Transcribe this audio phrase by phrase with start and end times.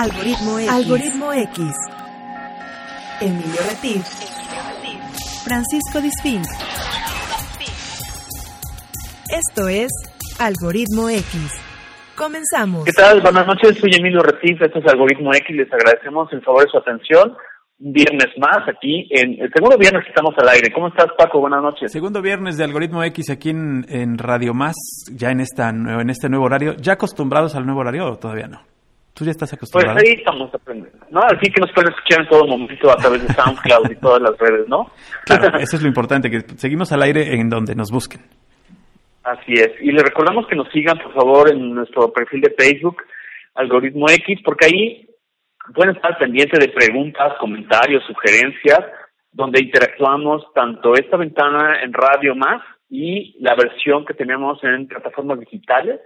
[0.00, 0.70] Algoritmo X.
[0.70, 1.76] Algoritmo X.
[3.20, 4.02] Emilio Retif.
[5.44, 6.40] Francisco Disfín.
[9.30, 9.90] Esto es
[10.38, 11.52] Algoritmo X.
[12.16, 12.86] Comenzamos.
[12.86, 13.20] ¿Qué tal?
[13.20, 16.78] Buenas noches, soy Emilio Retif, esto es Algoritmo X, les agradecemos el favor de su
[16.78, 17.36] atención.
[17.80, 20.72] Un viernes más aquí, en el segundo viernes que estamos al aire.
[20.72, 21.40] ¿Cómo estás, Paco?
[21.40, 21.92] Buenas noches.
[21.92, 24.76] Segundo viernes de Algoritmo X aquí en, en Radio Más,
[25.12, 26.74] ya en, esta, en este nuevo horario.
[26.78, 28.62] ¿Ya acostumbrados al nuevo horario o todavía no?
[29.20, 29.98] ¿Tú ya estás acostumbrado?
[29.98, 30.98] Pues ahí estamos aprendiendo.
[31.10, 34.22] No, así que nos pueden escuchar en todo momento a través de SoundCloud y todas
[34.22, 34.90] las redes, ¿no?
[35.26, 38.22] Claro, eso es lo importante, que seguimos al aire en donde nos busquen.
[39.22, 39.72] Así es.
[39.82, 42.96] Y les recordamos que nos sigan, por favor, en nuestro perfil de Facebook,
[43.56, 45.06] Algoritmo X, porque ahí
[45.74, 48.80] pueden estar pendientes de preguntas, comentarios, sugerencias,
[49.32, 55.40] donde interactuamos tanto esta ventana en Radio Más y la versión que tenemos en plataformas
[55.40, 56.00] digitales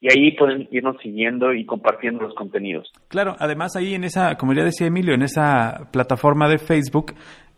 [0.00, 2.92] y ahí pueden irnos siguiendo y compartiendo los contenidos.
[3.08, 7.14] Claro, además ahí en esa, como ya decía Emilio, en esa plataforma de Facebook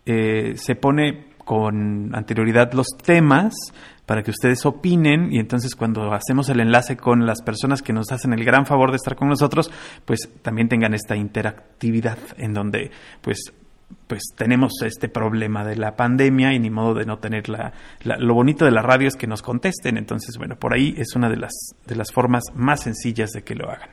[0.06, 3.54] eh, se pone con anterioridad los temas
[4.04, 8.12] para que ustedes opinen y entonces cuando hacemos el enlace con las personas que nos
[8.12, 9.70] hacen el gran favor de estar con nosotros,
[10.04, 12.90] pues también tengan esta interactividad en donde
[13.20, 13.52] pues
[14.06, 17.72] pues tenemos este problema de la pandemia y ni modo de no tener la,
[18.02, 19.96] lo bonito de la radio es que nos contesten.
[19.96, 21.52] Entonces bueno por ahí es una de las
[21.86, 23.90] de las formas más sencillas de que lo hagan.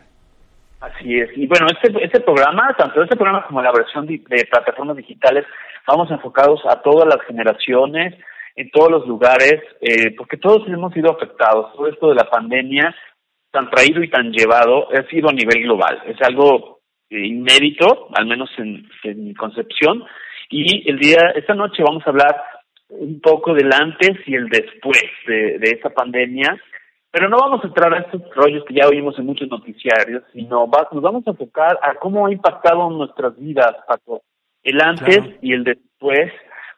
[0.82, 1.30] Así es.
[1.36, 5.46] Y bueno este este programa tanto este programa como la versión de, plataformas digitales
[5.88, 8.16] vamos enfocados a todas las generaciones
[8.56, 11.74] en todos los lugares eh, porque todos hemos sido afectados.
[11.74, 12.96] Todo esto de la pandemia
[13.52, 16.04] tan traído y tan llevado ha sido a nivel global.
[16.06, 16.75] Es algo
[17.10, 20.04] inédito, al menos en, mi concepción.
[20.50, 22.36] Y el día, esta noche vamos a hablar
[22.90, 26.60] un poco del antes y el después de, de esta pandemia,
[27.12, 30.70] pero no vamos a entrar a estos rollos que ya oímos en muchos noticiarios, sino
[30.92, 34.22] nos vamos a enfocar a cómo ha impactado nuestras vidas, Paco,
[34.64, 36.32] el antes y el después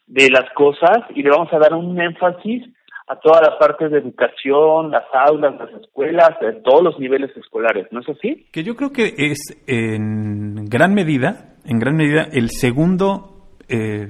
[0.06, 2.64] de las cosas, y le vamos a dar un énfasis
[3.08, 6.32] a todas las partes de educación, las aulas, las escuelas,
[6.64, 8.46] todos los niveles escolares, ¿no es así?
[8.52, 14.10] Que yo creo que es en gran medida, en gran medida, el segundo eh,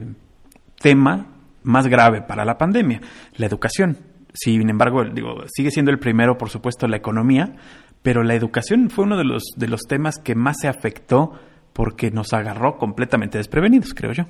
[0.81, 1.27] tema
[1.63, 3.01] más grave para la pandemia,
[3.37, 3.97] la educación.
[4.33, 7.55] Sin embargo, digo, sigue siendo el primero, por supuesto, la economía,
[8.01, 11.33] pero la educación fue uno de los, de los temas que más se afectó
[11.73, 14.23] porque nos agarró completamente desprevenidos, creo yo.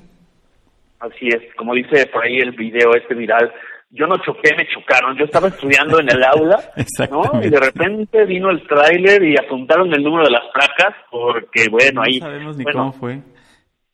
[1.00, 3.52] Así es, como dice por ahí el video este viral,
[3.90, 5.16] yo no choqué, me chocaron.
[5.16, 6.60] Yo estaba estudiando en el aula,
[7.10, 7.42] ¿no?
[7.42, 12.02] Y de repente vino el tráiler y apuntaron el número de las placas, porque bueno,
[12.02, 12.20] ahí...
[12.20, 13.20] No sabemos ni cómo fue.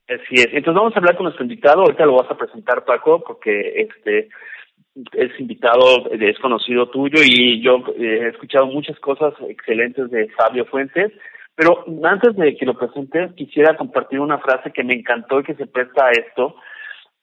[0.09, 0.49] Así es.
[0.53, 1.83] Entonces vamos a hablar con nuestro invitado.
[1.83, 4.29] Ahorita lo vas a presentar, Paco, porque este
[5.13, 11.13] es invitado desconocido tuyo y yo eh, he escuchado muchas cosas excelentes de Fabio Fuentes.
[11.57, 15.55] Pero antes de que lo presente, quisiera compartir una frase que me encantó y que
[15.55, 16.57] se presta a esto.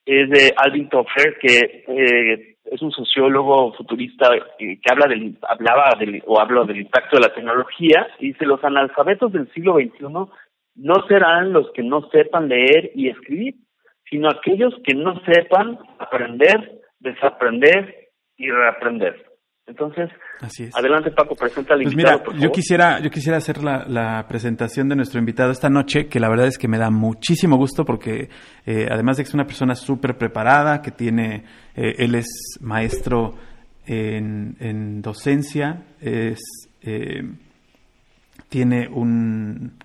[0.04, 6.22] Es de Alvin Toffler, que eh, es un sociólogo futurista que habla del, hablaba del,
[6.26, 10.06] o habla del impacto de la tecnología y dice los analfabetos del siglo XXI
[10.74, 13.54] no serán los que no sepan leer y escribir,
[14.08, 19.31] sino aquellos que no sepan aprender, desaprender y reaprender.
[19.64, 20.10] Entonces,
[20.74, 22.22] adelante Paco, presenta al pues invitado.
[22.32, 26.28] Mira, yo quisiera, yo quisiera hacer la, presentación de nuestro invitado esta noche, que la
[26.28, 28.28] verdad es que me da muchísimo gusto porque
[28.66, 31.44] eh, además de que es una persona súper preparada, que tiene,
[31.76, 32.26] eh, él es
[32.60, 33.34] maestro
[33.86, 36.40] en, en docencia, es,
[36.82, 37.22] eh,
[38.48, 39.78] tiene un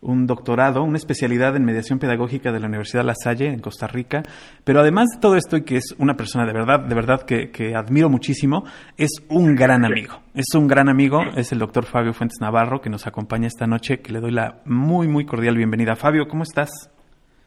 [0.00, 4.22] un doctorado, una especialidad en mediación pedagógica de la Universidad La Salle en Costa Rica,
[4.64, 7.74] pero además de todo esto y que es una persona de verdad, de verdad que,
[7.74, 8.64] admiro muchísimo,
[8.96, 12.90] es un gran amigo, es un gran amigo, es el doctor Fabio Fuentes Navarro que
[12.90, 15.96] nos acompaña esta noche, que le doy la muy, muy cordial bienvenida.
[15.96, 16.92] Fabio, ¿cómo estás?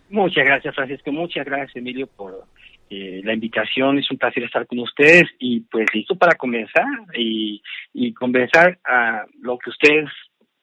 [0.10, 2.46] Muchas gracias, Francisco, muchas gracias, Emilio, por
[2.90, 7.62] eh, la invitación, es un placer estar con ustedes y pues listo para comenzar y,
[7.94, 10.10] y conversar a lo que ustedes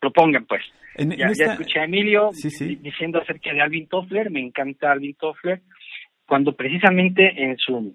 [0.00, 0.62] propongan, pues.
[0.98, 2.30] Ya, escuché a Emilio
[2.80, 5.60] diciendo acerca de Alvin Toffler, me encanta Alvin Toffler,
[6.26, 7.94] cuando precisamente en su,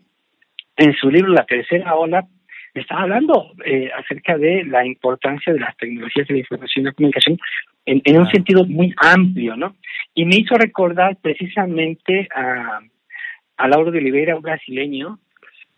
[0.77, 2.27] en su libro La Tercera Ola
[2.73, 6.93] estaba hablando eh, acerca de la importancia de las tecnologías de la información y la
[6.93, 7.37] comunicación
[7.85, 9.75] en, en un sentido muy amplio, ¿no?
[10.13, 12.79] Y me hizo recordar precisamente a,
[13.57, 15.19] a Lauro de Oliveira, un brasileño,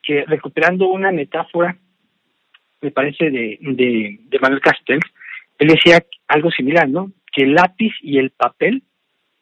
[0.02, 1.78] que recuperando una metáfora,
[2.82, 5.06] me parece, de, de, de Manuel Castells,
[5.64, 7.12] él decía algo similar, ¿no?
[7.32, 8.84] Que el lápiz y el papel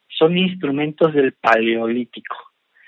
[0.08, 2.36] son instrumentos del paleolítico.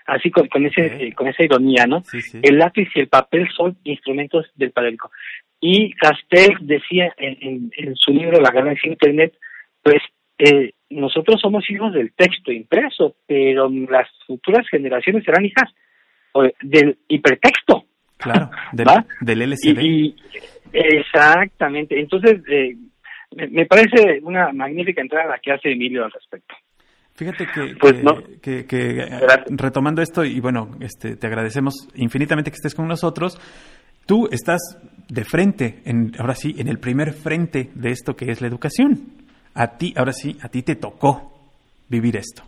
[0.06, 2.04] Así con, con ese eh, con esa ironía, ¿no?
[2.42, 5.12] El lápiz y el papel son instrumentos del paleolítico.
[5.60, 9.34] Y Castells decía en, en, su libro La ganancia Internet,
[9.82, 10.02] pues
[10.38, 15.74] eh, nosotros somos hijos del texto impreso, pero las futuras generaciones serán hijas
[16.62, 17.86] del hipertexto.
[18.18, 18.88] Claro, del,
[19.22, 19.80] del LCD.
[19.82, 20.16] Y,
[20.74, 22.00] exactamente.
[22.00, 22.76] Entonces, eh,
[23.36, 26.56] me, parece una magnífica entrada la que hace Emilio al respecto.
[27.16, 27.96] Fíjate que, pues
[28.42, 29.06] que, que,
[29.50, 33.38] retomando esto, y bueno, este, te agradecemos infinitamente que estés con nosotros.
[34.08, 34.60] Tú estás
[35.08, 38.98] de frente, en, ahora sí, en el primer frente de esto que es la educación.
[39.54, 41.34] A ti, ahora sí, a ti te tocó
[41.88, 42.44] vivir esto.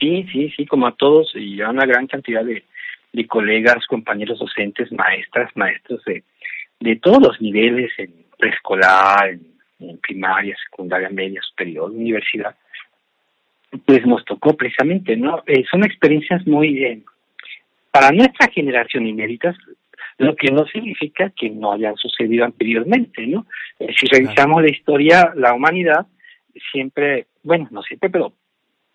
[0.00, 2.64] Sí, sí, sí, como a todos y a una gran cantidad de,
[3.12, 6.22] de colegas, compañeros docentes, maestras, maestros de,
[6.80, 9.57] de todos los niveles, en preescolar, en,
[10.02, 12.54] primaria, secundaria, media, superior, universidad,
[13.84, 15.42] pues nos tocó precisamente, ¿no?
[15.46, 17.02] Eh, son experiencias muy, eh,
[17.90, 19.56] para nuestra generación inéditas,
[20.18, 23.46] lo que no significa que no hayan sucedido anteriormente, ¿no?
[23.78, 26.06] Eh, si revisamos la historia, la humanidad
[26.72, 28.32] siempre, bueno, no siempre, pero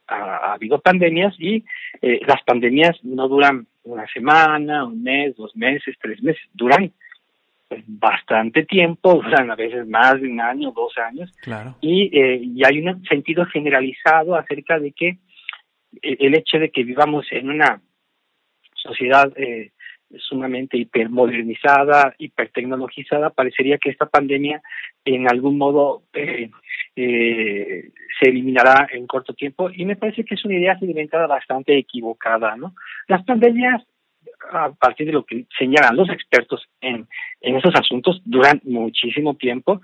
[0.08, 1.64] ha, habido pandemias y
[2.02, 6.92] las pandemias no duran una semana, un mes, dos meses, tres meses, duran
[7.74, 11.76] pues, bastante tiempo, duran a veces más de un año, dos años, claro.
[11.82, 15.08] y, eh, y hay un sentido generalizado acerca de que
[16.02, 17.82] eh, el hecho de que vivamos en una
[18.76, 19.72] sociedad eh,
[20.20, 24.62] sumamente hipermodernizada, hipertecnologizada, parecería que esta pandemia
[25.06, 26.50] en algún modo eh,
[26.96, 27.90] eh,
[28.20, 32.56] se eliminará en corto tiempo y me parece que es una idea sedimentada bastante equivocada,
[32.56, 32.76] ¿no?
[33.08, 33.84] Las pandemias,
[34.52, 37.08] a partir de lo que señalan los expertos en,
[37.42, 39.82] en esos asuntos, duran muchísimo tiempo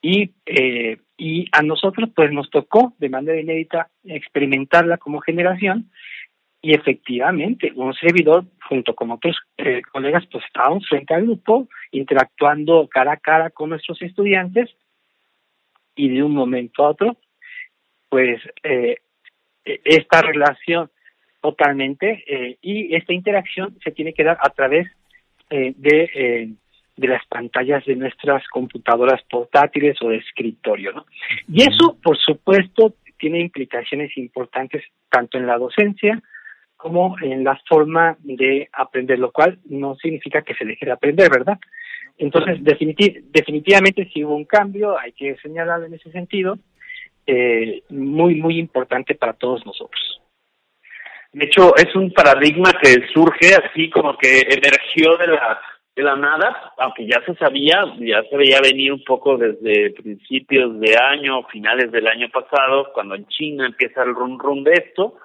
[0.00, 5.90] y, eh, y a nosotros pues nos tocó de manera inédita experimentarla como generación
[6.60, 12.88] y efectivamente un servidor junto con otros eh, colegas pues estábamos frente al grupo interactuando
[12.88, 14.70] cara a cara con nuestros estudiantes
[15.94, 17.16] y de un momento a otro
[18.08, 18.98] pues eh,
[19.64, 20.90] esta relación
[21.42, 24.88] totalmente eh, y esta interacción se tiene que dar a través
[25.50, 26.48] eh, de, eh,
[26.96, 31.04] de las pantallas de nuestras computadoras portátiles o de escritorio ¿no?
[31.48, 36.22] y eso por supuesto tiene implicaciones importantes tanto en la docencia
[36.76, 41.30] como en la forma de aprender, lo cual no significa que se deje de aprender,
[41.30, 41.56] ¿verdad?
[42.18, 46.58] Entonces, definitivamente sí hubo un cambio, hay que señalarlo en ese sentido,
[47.88, 50.21] muy, muy importante para todos nosotros.
[51.32, 55.60] De hecho, es un paradigma que surge así como que emergió de la
[55.94, 60.80] de la nada, aunque ya se sabía, ya se veía venir un poco desde principios
[60.80, 65.16] de año, finales del año pasado, cuando en China empieza el rum rum de esto,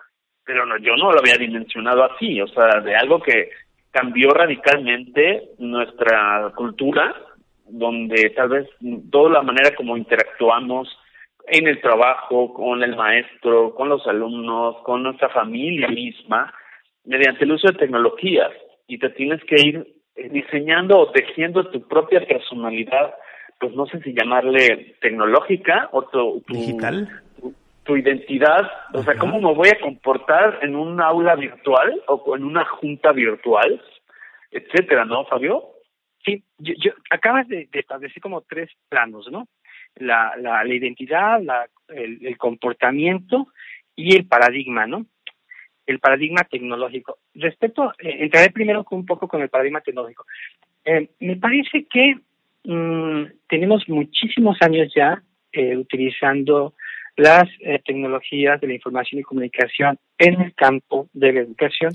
[0.43, 3.49] pero no, yo no lo había dimensionado así, o sea, de algo que
[3.91, 7.15] cambió radicalmente nuestra cultura,
[7.65, 8.69] donde tal vez
[9.09, 10.89] toda la manera como interactuamos
[11.47, 16.53] en el trabajo, con el maestro, con los alumnos, con nuestra familia misma,
[17.05, 18.51] mediante el uso de tecnologías,
[18.87, 19.97] y te tienes que ir
[20.31, 23.13] diseñando o tejiendo tu propia personalidad,
[23.59, 27.09] pues no sé si llamarle tecnológica o tu, digital.
[27.83, 32.43] tu identidad, o sea, cómo me voy a comportar en un aula virtual o en
[32.43, 33.81] una junta virtual,
[34.51, 35.63] etcétera, ¿no, Fabio?
[36.25, 39.47] Sí, yo, acabas de, establecer como tres planos, ¿no?
[39.99, 43.47] La, la, la identidad, la, el, comportamiento
[43.95, 45.05] y el paradigma, ¿no?
[45.85, 47.17] El paradigma tecnológico.
[47.33, 50.25] Respecto, eh, entraré primero un poco con el paradigma tecnológico.
[50.83, 52.15] Eh, me parece que
[52.63, 56.73] mm, tenemos muchísimos años ya eh, utilizando
[57.17, 61.93] las eh, tecnologías de la información y comunicación en el campo de la educación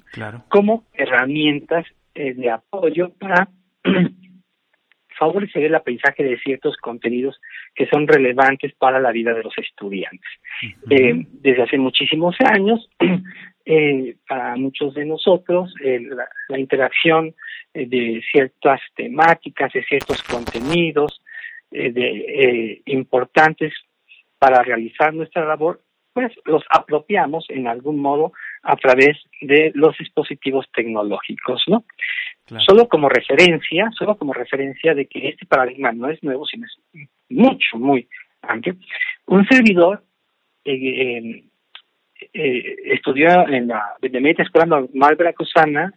[0.49, 3.49] como herramientas eh, de apoyo para
[5.23, 7.41] favorecer el aprendizaje de ciertos contenidos
[7.75, 10.31] que son relevantes para la vida de los estudiantes.
[10.91, 12.91] Eh, desde hace muchísimos años,
[14.29, 17.35] para muchos de nosotros, la, la, interacción
[17.73, 21.23] de ciertas temáticas, de ciertos contenidos
[21.71, 23.73] de, importantes
[24.41, 25.81] para realizar nuestra labor,
[26.12, 31.85] pues los apropiamos en algún modo a través de los dispositivos tecnológicos, ¿no?
[32.59, 37.09] Solo como referencia, solo como referencia de que este paradigma no es nuevo, sino es
[37.28, 38.09] mucho, muy
[38.42, 38.76] amplio.
[39.26, 40.02] Un servidor
[40.64, 41.44] eh,
[42.32, 45.92] eh, estudió en la Benemérita Escuela Normal Veracruzana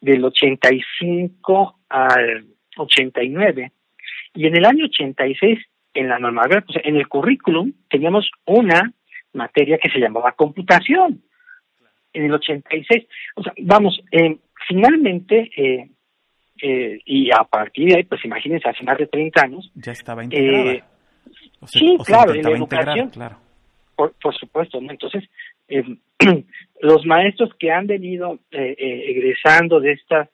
[0.00, 3.72] del 85 al 89
[4.34, 5.58] y en el año 86
[5.94, 8.92] en la normal, pues, en el currículum teníamos una
[9.32, 11.22] materia que se llamaba computación
[12.12, 13.06] en el 86.
[13.36, 14.38] O sea, vamos, eh,
[14.68, 15.90] finalmente, eh,
[16.62, 19.72] eh, y a partir de ahí, pues imagínense, hace más de 30 años.
[19.74, 20.86] Ya estaba integrada.
[21.66, 23.10] sí, claro, en la educación.
[23.10, 23.38] claro.
[23.96, 24.90] por, por supuesto, ¿no?
[24.90, 25.24] Entonces,
[25.68, 25.82] eh,
[26.80, 30.28] los maestros que han venido eh, eh, egresando de estas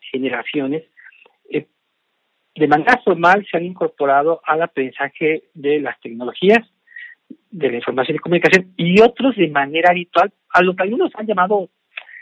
[0.00, 0.84] generaciones,
[1.48, 1.66] eh,
[2.54, 6.66] de manera formal se han incorporado al aprendizaje de las tecnologías,
[7.50, 11.26] de la información y comunicación, y otros de manera habitual, a lo que algunos han
[11.26, 11.68] llamado,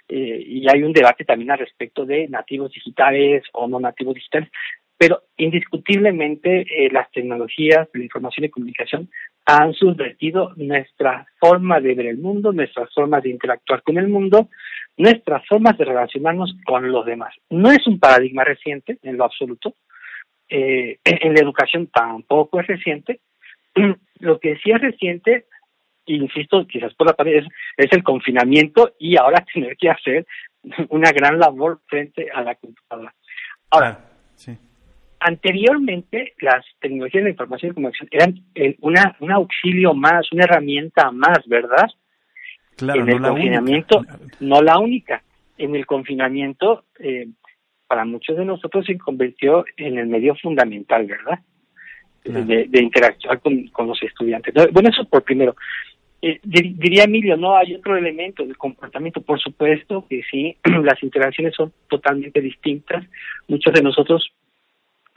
[0.09, 4.49] eh, y hay un debate también al respecto de nativos digitales o no nativos digitales,
[4.97, 9.11] pero indiscutiblemente eh, las tecnologías de la información y comunicación
[9.47, 14.49] han subvertido nuestra forma de ver el mundo, nuestras formas de interactuar con el mundo,
[14.97, 17.35] nuestras formas de relacionarnos con los demás.
[17.49, 19.75] No es un paradigma reciente en lo absoluto,
[20.49, 23.21] eh, en la educación tampoco es reciente.
[24.21, 25.45] Lo que sí es reciente,
[26.15, 27.47] insisto, quizás por la pandemia, es,
[27.77, 30.27] es el confinamiento y ahora tener que hacer
[30.89, 33.15] una gran labor frente a la computadora.
[33.71, 34.57] Ahora, sí
[35.21, 41.41] anteriormente las tecnologías de información y comunicación eran una, un auxilio más, una herramienta más,
[41.47, 41.87] ¿verdad?
[42.77, 44.05] Claro, en el confinamiento,
[44.41, 45.23] no la única.
[45.57, 47.27] En el confinamiento, eh,
[47.89, 51.41] para muchos de nosotros se convirtió en el medio fundamental, ¿verdad?
[52.25, 54.53] De, de, interactuar con, con los estudiantes.
[54.73, 55.57] Bueno, eso por primero.
[56.21, 61.55] Eh, diría Emilio, no hay otro elemento del comportamiento, por supuesto que sí, las interacciones
[61.55, 63.05] son totalmente distintas.
[63.47, 64.31] Muchos de nosotros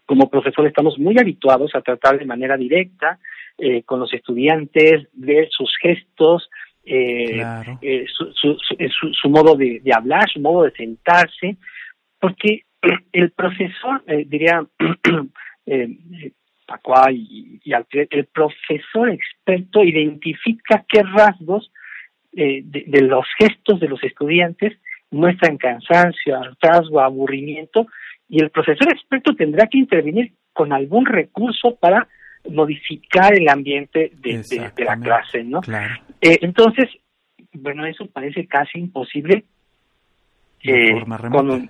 [0.06, 3.18] como profesor estamos muy habituados a tratar de manera directa
[3.58, 6.50] eh, con los estudiantes, ver sus gestos,
[6.84, 7.44] eh,
[7.82, 11.58] eh, su, su, su, su, modo de, de, hablar, su modo de sentarse,
[12.20, 12.64] porque
[13.14, 14.66] el profesor, eh, diría
[16.72, 21.72] eh, Pacua y, y el profesor experto identifica qué rasgos
[22.32, 24.78] de, de, los gestos de los estudiantes
[25.10, 27.88] muestran cansancio, hartazgo, aburrimiento
[28.30, 32.08] y el profesor experto tendrá que intervenir con algún recurso para
[32.50, 35.62] modificar el ambiente de, de, la clase, ¿no?
[36.22, 36.90] Eh, entonces,
[37.54, 39.44] bueno, eso parece casi imposible
[40.64, 41.70] forma con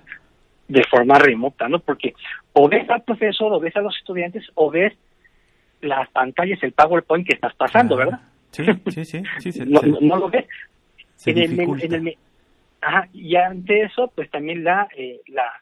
[0.68, 1.80] de forma remota, ¿no?
[1.80, 2.14] Porque
[2.52, 4.92] o ves al profesor, o ves a los estudiantes, o ves
[5.80, 8.20] las pantallas, el PowerPoint que estás pasando, ¿verdad?
[8.50, 9.22] Sí, sí, sí.
[9.38, 10.46] sí se, no, se, no, lo ves.
[11.16, 12.18] Se en el, en el,
[12.80, 15.52] ajá, y ante eso, pues también la, eh, la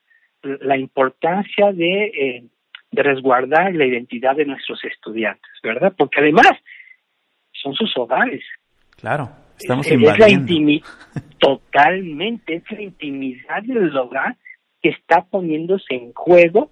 [0.43, 2.45] la importancia de, eh,
[2.91, 5.93] de resguardar la identidad de nuestros estudiantes, ¿verdad?
[5.97, 6.53] Porque además
[7.53, 8.43] son sus hogares.
[8.97, 10.25] Claro, estamos es, invadiendo.
[10.25, 10.83] Es la intimi
[11.39, 14.37] totalmente, es la intimidad del hogar
[14.83, 16.71] que está poniéndose en juego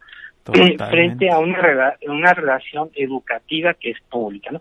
[0.55, 4.61] eh, frente a una, una relación educativa que es pública, ¿no?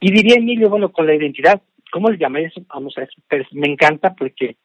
[0.00, 2.60] Y diría Emilio, bueno, con la identidad, ¿cómo le llamaré eso?
[2.68, 4.56] Vamos a eso, pero me encanta porque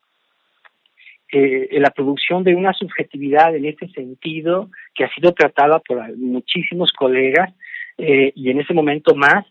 [1.31, 6.91] eh, la producción de una subjetividad en este sentido que ha sido tratada por muchísimos
[6.91, 7.53] colegas
[7.98, 9.46] eh, y en ese momento más,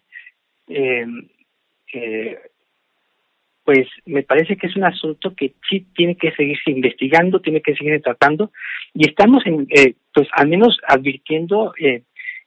[0.68, 1.06] eh,
[1.92, 2.38] eh,
[3.66, 7.74] pues me parece que es un asunto que sí tiene que seguirse investigando, tiene que
[7.74, 8.52] seguir tratando
[8.94, 12.02] y estamos en, eh, pues al menos advirtiendo eh,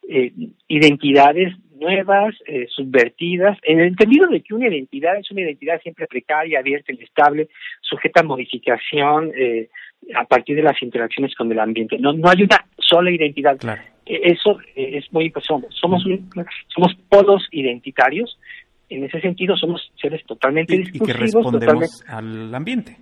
[0.07, 0.31] eh,
[0.69, 6.07] identidades nuevas, eh, subvertidas, en el entendido de que una identidad es una identidad siempre
[6.07, 7.49] precaria, abierta, inestable,
[7.81, 9.69] sujeta a modificación eh,
[10.15, 11.97] a partir de las interacciones con el ambiente.
[11.99, 13.57] No, no hay una sola identidad.
[13.57, 13.81] Claro.
[14.05, 16.29] Eso es muy somos somos, un,
[16.73, 18.39] somos polos identitarios.
[18.89, 21.95] En ese sentido somos seres totalmente y, y que respondemos totalmente...
[22.07, 22.97] al ambiente.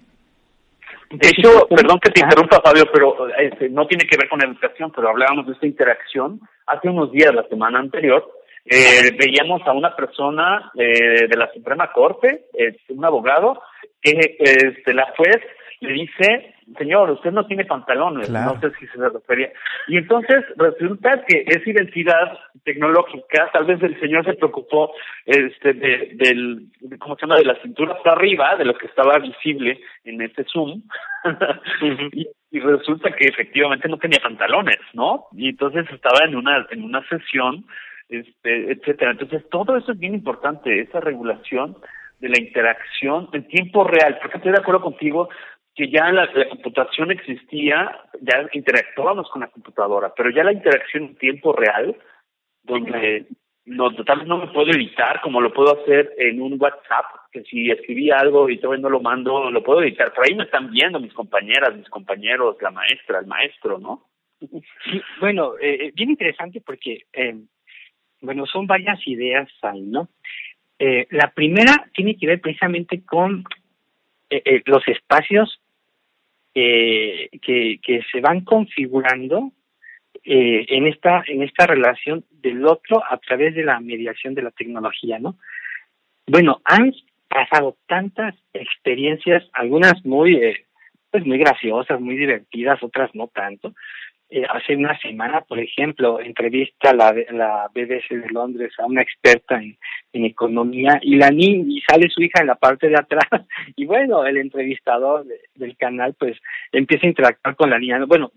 [1.10, 4.92] De hecho, perdón que te interrumpa, Fabio, pero este, no tiene que ver con educación,
[4.94, 6.42] pero hablábamos de esta interacción.
[6.66, 8.30] Hace unos días, la semana anterior,
[8.66, 13.62] eh, veíamos a una persona eh, de la Suprema Corte, eh, un abogado,
[14.02, 15.38] que este, la juez
[15.80, 18.56] le dice, señor, usted no tiene pantalones, claro.
[18.56, 19.52] no sé si se refería.
[19.88, 24.92] Y entonces resulta que esa identidad tecnológica, tal vez el señor se preocupó
[25.26, 28.88] este, de, del, de, ¿cómo se llama?, de la cintura hasta arriba, de lo que
[28.88, 30.82] estaba visible en este Zoom,
[32.14, 35.26] y, y, resulta que efectivamente no tenía pantalones, ¿no?
[35.34, 37.66] Y entonces estaba en una, en una sesión,
[38.10, 39.12] este, etcétera.
[39.12, 41.78] Entonces todo eso es bien importante, esa regulación
[42.20, 45.30] de la interacción en tiempo real, porque estoy de acuerdo contigo
[45.78, 51.16] que ya la, computación existía, ya interactuábamos con la computadora, pero ya la interacción en
[51.18, 51.96] tiempo real,
[52.64, 53.28] donde
[53.66, 57.44] no, tal vez no me puedo editar como lo puedo hacer en un WhatsApp, que
[57.44, 60.12] si escribí algo y todavía no lo mando, lo puedo editar.
[60.14, 64.08] Por ahí me están viendo mis compañeras, mis compañeros, la maestra, el maestro, ¿no?
[65.20, 67.36] Bueno, eh, bien interesante porque, eh,
[68.22, 70.10] bueno, son varias ideas ahí, ¿no?
[70.80, 73.44] Eh, la primera tiene que ver precisamente con
[74.30, 75.60] eh, los espacios
[76.60, 79.52] eh, que, que se van configurando
[80.24, 84.52] eh, en esta en esta relación del otro a través de la mediación de la
[84.52, 85.38] tecnología, ¿no?
[86.28, 86.94] bueno, han
[87.28, 90.66] pasado tantas experiencias, algunas muy, eh,
[91.10, 93.74] pues muy graciosas, muy divertidas, otras no tanto.
[94.30, 99.56] Eh, hace una semana, por ejemplo, entrevista la, la BBC de Londres a una experta
[99.62, 99.78] en,
[100.12, 103.24] economía y la niña, y sale su hija en la parte de atrás
[103.76, 106.38] y bueno, el entrevistador del canal pues
[106.72, 108.04] empieza a interactuar con la niña.
[108.06, 108.32] Bueno,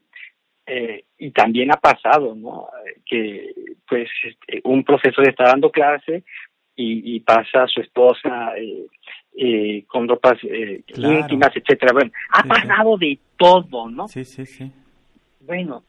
[0.67, 2.69] eh, y también ha pasado, ¿no?
[3.05, 3.53] Que
[3.89, 6.23] pues este, un profesor está dando clase
[6.77, 8.87] y, y pasa a su esposa eh,
[9.37, 11.93] eh, con ropas eh, íntimas, etcétera.
[11.93, 14.07] Bueno, ha pasado de todo, ¿no?
[14.07, 14.71] Sí, sí, sí.
[15.41, 15.85] Bueno,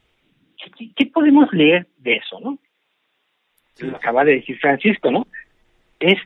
[0.96, 2.58] ¿qué, podemos leer de eso, no?
[3.80, 5.28] Lo acaba de decir Francisco, ¿no?
[6.00, 6.18] Es,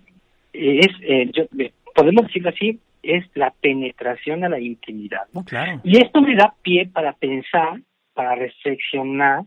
[0.53, 1.45] es eh, yo,
[1.93, 5.43] podemos decirlo así, es la penetración a la intimidad, ¿no?
[5.43, 5.81] Claro.
[5.83, 7.81] Y esto me da pie para pensar,
[8.13, 9.43] para reflexionar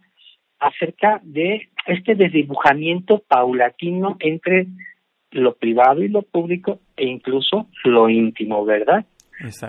[0.59, 4.67] acerca de este desdibujamiento paulatino entre
[5.31, 9.05] lo privado y lo público e incluso lo íntimo, ¿verdad?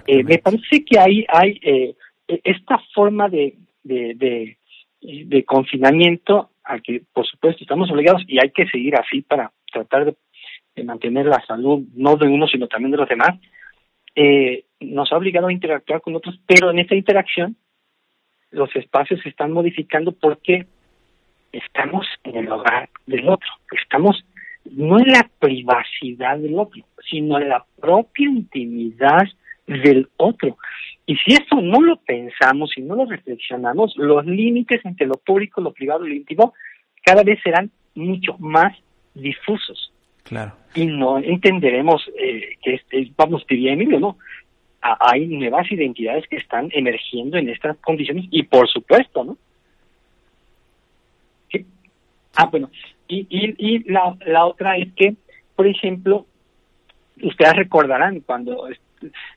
[0.07, 1.95] Eh, me parece que hay, hay eh,
[2.27, 4.57] esta forma de, de,
[5.01, 10.05] de, confinamiento al que, por supuesto, estamos obligados y hay que seguir así para tratar
[10.05, 10.15] de,
[10.83, 13.37] mantener la salud, no de uno, sino también de los demás,
[14.15, 17.57] eh, nos ha obligado a interactuar con otros, pero en esta interacción
[18.51, 20.67] los espacios se están modificando porque
[21.51, 24.23] estamos en el hogar del otro, estamos
[24.71, 29.27] no en la privacidad del otro, sino en la propia intimidad
[29.67, 30.57] del otro.
[31.09, 35.59] Y si eso no lo pensamos y no lo reflexionamos, los límites entre lo público,
[35.59, 36.53] lo privado y lo íntimo
[37.03, 38.77] cada vez serán mucho más
[39.15, 39.91] difusos.
[40.21, 40.53] Claro.
[40.75, 44.17] Y no entenderemos eh, que este, vamos pidiendo, ¿no?
[44.81, 49.37] hay nuevas identidades que están emergiendo en estas condiciones y por supuesto, ¿no?
[52.35, 52.69] Ah, bueno,
[53.07, 55.15] y, y, y la, la otra es que,
[55.55, 56.27] por ejemplo,
[57.23, 58.67] ustedes recordarán cuando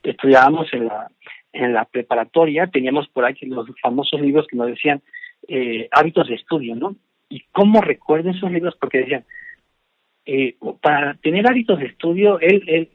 [0.02, 1.08] estudiábamos en la
[1.52, 5.02] en la preparatoria teníamos por aquí los famosos libros que nos decían
[5.48, 6.96] eh, hábitos de estudio, ¿no?
[7.28, 9.24] Y cómo recuerdo esos libros porque decían
[10.24, 12.88] eh, para tener hábitos de estudio, el, el,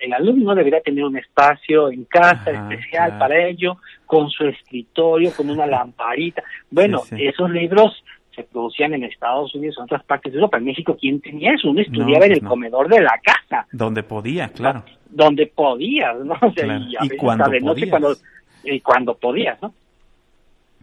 [0.00, 5.50] el, alumno debería tener un espacio en casa especial para ello, con su escritorio, con
[5.50, 6.42] una lamparita.
[6.70, 8.02] Bueno, esos libros
[8.34, 10.58] se producían en Estados Unidos, en otras partes de Europa.
[10.58, 11.70] En México, ¿quién tenía eso?
[11.70, 13.66] Uno estudiaba en pues el comedor de la casa.
[13.72, 14.84] Donde podía, claro.
[15.08, 16.34] Donde podías, ¿no?
[17.02, 17.90] y, cuando podías.
[17.90, 18.16] Cuando,
[18.64, 19.74] y cuando podías, ¿no?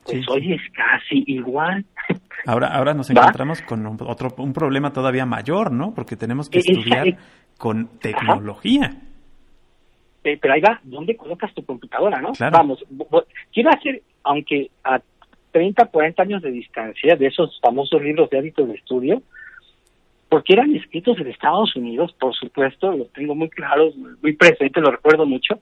[0.04, 1.86] Pues hoy es casi igual.
[2.48, 5.94] Ahora, ahora nos encontramos con otro un problema todavía mayor, ¿no?
[5.94, 7.16] Porque tenemos que estudiar
[7.60, 8.96] con tecnología.
[10.24, 12.32] Pero ahí va, ¿dónde colocas tu computadora, no?
[12.52, 12.84] Vamos,
[13.54, 15.00] quiero hacer, aunque a
[15.52, 19.22] 30, 40 años de distancia de esos famosos libros de hábitos de estudio,
[20.30, 24.92] porque eran escritos en Estados Unidos, por supuesto, los tengo muy claros, muy presentes, lo
[24.92, 25.60] recuerdo mucho.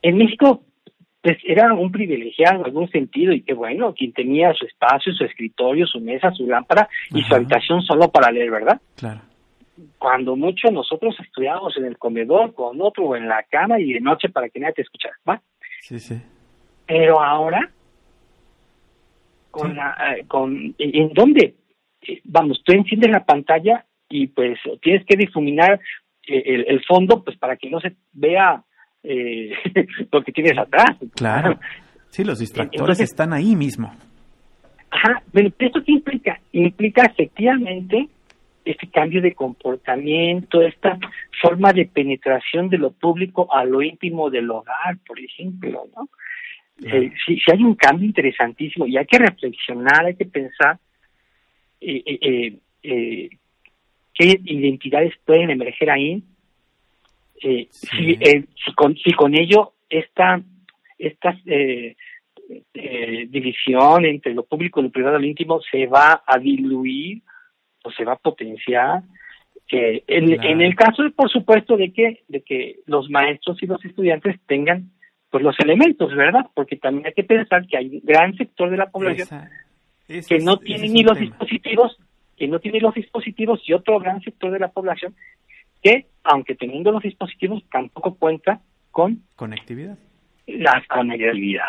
[0.00, 0.62] En México,
[1.20, 5.24] pues era un privilegiado en algún sentido, y qué bueno, quien tenía su espacio, su
[5.24, 8.80] escritorio, su mesa, su lámpara y su habitación solo para leer, ¿verdad?
[8.94, 9.22] Claro.
[9.98, 14.00] Cuando mucho nosotros estudiábamos en el comedor con otro o en la cama y de
[14.00, 15.42] noche para que nadie te escuchara, ¿va?
[15.80, 16.22] Sí, sí.
[16.86, 17.70] Pero ahora
[19.54, 21.54] con la, eh, con, ¿en dónde?
[22.02, 25.80] Eh, vamos, tú enciendes la pantalla y pues tienes que difuminar
[26.26, 28.62] eh, el, el fondo pues para que no se vea
[29.02, 29.52] eh,
[30.12, 30.96] lo que tienes atrás.
[31.14, 31.58] Claro.
[32.08, 33.92] Sí, los distractores están ahí mismo.
[34.90, 36.40] Ajá, pero ¿esto qué implica?
[36.52, 38.08] Implica efectivamente
[38.64, 40.98] este cambio de comportamiento, esta
[41.42, 46.08] forma de penetración de lo público a lo íntimo del hogar, por ejemplo, ¿no?
[46.82, 50.78] Eh, si, hay un cambio interesantísimo y hay que reflexionar, hay que pensar
[51.80, 53.28] eh, eh, eh
[54.12, 56.22] qué identidades pueden emerger ahí,
[57.40, 60.40] si, si, con, si con ello esta,
[60.96, 61.36] esta
[63.28, 67.22] división entre lo público y lo privado y lo íntimo se va a diluir
[67.82, 69.02] o se va a potenciar.
[69.68, 74.36] en, en el caso, por supuesto, de que, de que los maestros y los estudiantes
[74.46, 74.93] tengan
[75.34, 76.46] pues los elementos, ¿verdad?
[76.54, 79.48] Porque también hay que pensar que hay un gran sector de la población
[80.06, 81.98] que no tiene ni los dispositivos,
[82.36, 85.16] que no tiene los dispositivos y otro gran sector de la población
[85.82, 88.60] que, aunque teniendo los dispositivos, tampoco cuenta
[88.92, 89.98] con conectividad.
[90.46, 91.64] La conectividad.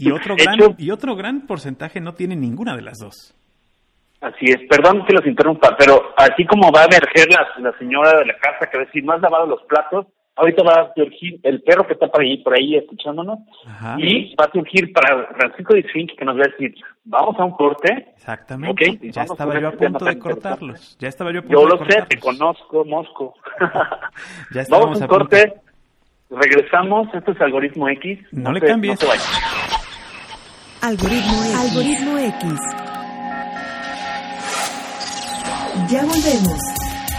[0.00, 3.32] Y, otro gran, y otro gran porcentaje no tiene ninguna de las dos.
[4.20, 8.18] Así es, perdón que los interrumpa, pero así como va a emerger la, la señora
[8.18, 10.08] de la casa que va a decir, no has lavado los platos,
[10.38, 13.40] ahorita va a surgir el perro que está por ahí, por ahí escuchándonos,
[13.98, 16.74] y va a surgir para Francisco Disfink que nos va a decir,
[17.04, 18.08] vamos a un corte.
[18.14, 18.98] Exactamente.
[19.10, 20.96] ya estaba yo a punto de cortarlos.
[20.98, 23.34] Ya estaba yo a punto Yo lo sé, te conozco, Mosco.
[24.54, 25.54] ya vamos a un corte.
[26.30, 27.08] Regresamos.
[27.14, 28.18] Esto es Algoritmo X.
[28.32, 28.98] No, le cambies.
[30.82, 31.56] Algoritmo X.
[31.56, 32.60] Algoritmo X.
[35.90, 36.60] Ya volvemos.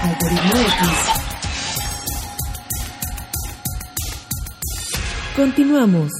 [0.03, 1.08] Algoritmo X.
[5.39, 6.11] Continuamos.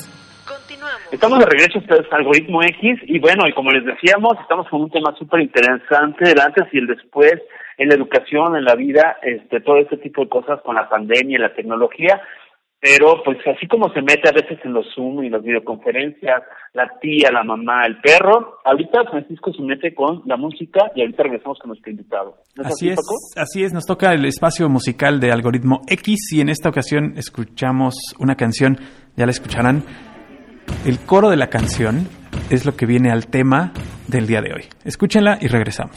[1.12, 4.84] Estamos de regreso, este es Algoritmo X, y bueno, y como les decíamos, estamos con
[4.84, 7.34] un tema súper interesante, el antes y el después,
[7.78, 11.38] en la educación, en la vida, este, todo este tipo de cosas con la pandemia,
[11.38, 12.22] la tecnología,
[12.82, 16.88] pero pues así como se mete a veces en los Zoom y las videoconferencias, la
[17.02, 21.60] tía, la mamá, el perro, ahorita Francisco se mete con la música y ahorita regresamos
[21.60, 22.38] con nuestro invitado.
[22.64, 23.00] así, es,
[23.36, 27.96] así es, nos toca el espacio musical de Algoritmo X y en esta ocasión escuchamos
[28.18, 28.78] una canción,
[29.20, 29.84] ya la escucharán,
[30.86, 32.08] el coro de la canción
[32.50, 33.74] es lo que viene al tema
[34.08, 34.64] del día de hoy.
[34.86, 35.94] Escúchenla y regresamos.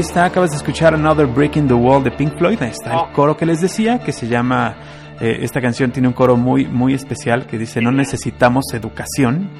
[0.00, 2.56] Ahí está, acabas de escuchar Another Breaking the Wall de Pink Floyd.
[2.62, 3.12] Ahí está el oh.
[3.12, 4.74] coro que les decía, que se llama.
[5.20, 9.50] Eh, esta canción tiene un coro muy, muy especial que dice: No necesitamos educación,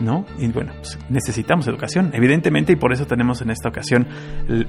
[0.00, 0.24] ¿no?
[0.38, 4.06] Y bueno, pues necesitamos educación, evidentemente, y por eso tenemos en esta ocasión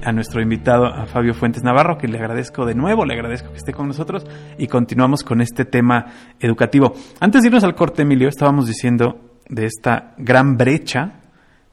[0.04, 3.56] a nuestro invitado, a Fabio Fuentes Navarro, que le agradezco de nuevo, le agradezco que
[3.56, 4.26] esté con nosotros
[4.58, 6.92] y continuamos con este tema educativo.
[7.20, 11.20] Antes de irnos al corte, Emilio, estábamos diciendo de esta gran brecha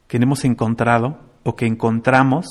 [0.07, 2.47] que hemos encontrado o que encontramos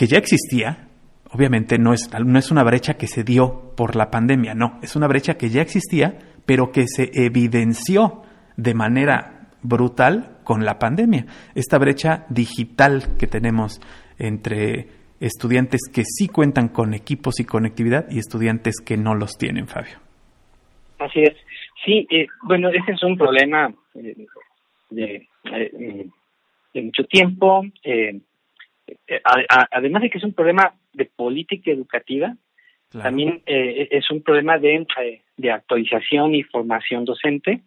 [0.00, 0.88] que ya existía,
[1.30, 4.96] obviamente no es, no es una brecha que se dio por la pandemia, no, es
[4.96, 8.22] una brecha que ya existía, pero que se evidenció
[8.56, 11.26] de manera brutal con la pandemia.
[11.54, 13.78] Esta brecha digital que tenemos
[14.18, 14.88] entre
[15.20, 19.98] estudiantes que sí cuentan con equipos y conectividad y estudiantes que no los tienen, Fabio.
[20.98, 21.36] Así es.
[21.84, 24.16] Sí, eh, bueno, ese es un problema eh,
[24.88, 26.06] de, eh,
[26.72, 27.66] de, mucho tiempo.
[27.84, 28.18] Eh,
[29.10, 29.20] eh,
[29.72, 32.36] además de que es un problema de política educativa,
[32.90, 37.60] también eh, es un problema de, eh, de actualización y formación docente.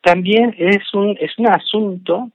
[0.00, 2.30] también es un, es un asunto,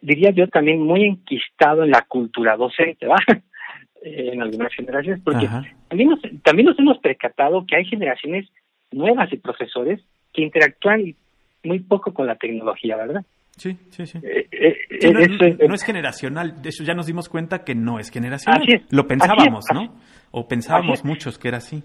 [0.00, 3.16] diría yo, también muy enquistado en la cultura docente, ¿va?
[4.02, 5.48] en algunas generaciones, porque
[5.88, 8.48] también nos, también nos hemos percatado que hay generaciones
[8.92, 10.00] nuevas de profesores
[10.32, 11.14] que interactúan
[11.64, 13.24] muy poco con la tecnología, ¿verdad?
[13.56, 14.18] Sí, sí, sí.
[14.22, 18.10] Eh, eh, eh, no, es generacional, de eso ya nos dimos cuenta que no es
[18.10, 18.62] generacional.
[18.90, 19.94] Lo pensábamos, ¿no?
[20.30, 21.82] O pensábamos muchos que era así.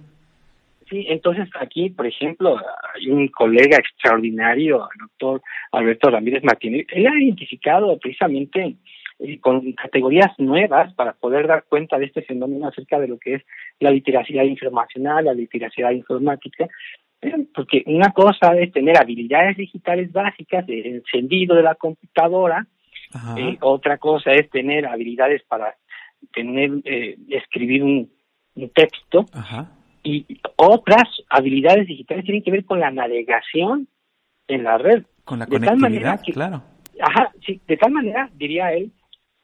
[0.89, 2.57] Sí, entonces aquí, por ejemplo,
[2.93, 8.75] hay un colega extraordinario, el doctor Alberto Ramírez Martínez, él ha identificado precisamente
[9.39, 13.43] con categorías nuevas para poder dar cuenta de este fenómeno acerca de lo que es
[13.79, 16.67] la literacidad informacional, la literacidad informática,
[17.53, 22.65] porque una cosa es tener habilidades digitales básicas de encendido de la computadora,
[23.37, 25.75] eh, otra cosa es tener habilidades para
[26.33, 28.11] tener eh, escribir un,
[28.73, 29.25] texto
[30.03, 30.25] y
[30.57, 33.87] otras habilidades digitales tienen que ver con la navegación
[34.47, 35.03] en la red.
[35.23, 36.63] Con la conectividad, claro.
[36.99, 38.91] Ajá, sí, de tal manera, diría él,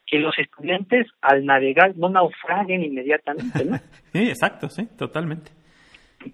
[0.06, 3.78] que los estudiantes al navegar no naufraguen inmediatamente, ¿no?
[4.14, 5.57] sí, exacto, sí, totalmente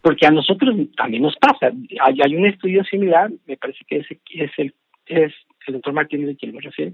[0.01, 1.71] porque a nosotros también nos pasa.
[2.01, 4.73] Hay, hay un estudio similar, me parece que es, es el
[5.05, 5.33] es
[5.67, 6.93] el doctor Martínez de quien me refiere.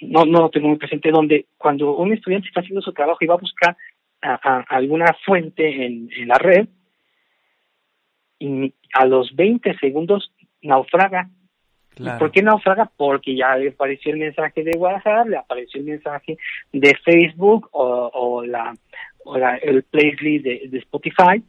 [0.00, 3.26] No, no lo tengo muy presente, donde cuando un estudiante está haciendo su trabajo y
[3.26, 3.76] va a buscar
[4.22, 6.68] a, alguna fuente en, la red,
[8.38, 11.28] y a los 20 segundos naufraga.
[12.18, 12.90] ¿Por qué naufraga?
[12.96, 16.36] Porque ya le apareció el mensaje de WhatsApp, le apareció el mensaje
[16.72, 18.74] de Facebook o, o la,
[19.24, 21.42] o la, el playlist de, de Spotify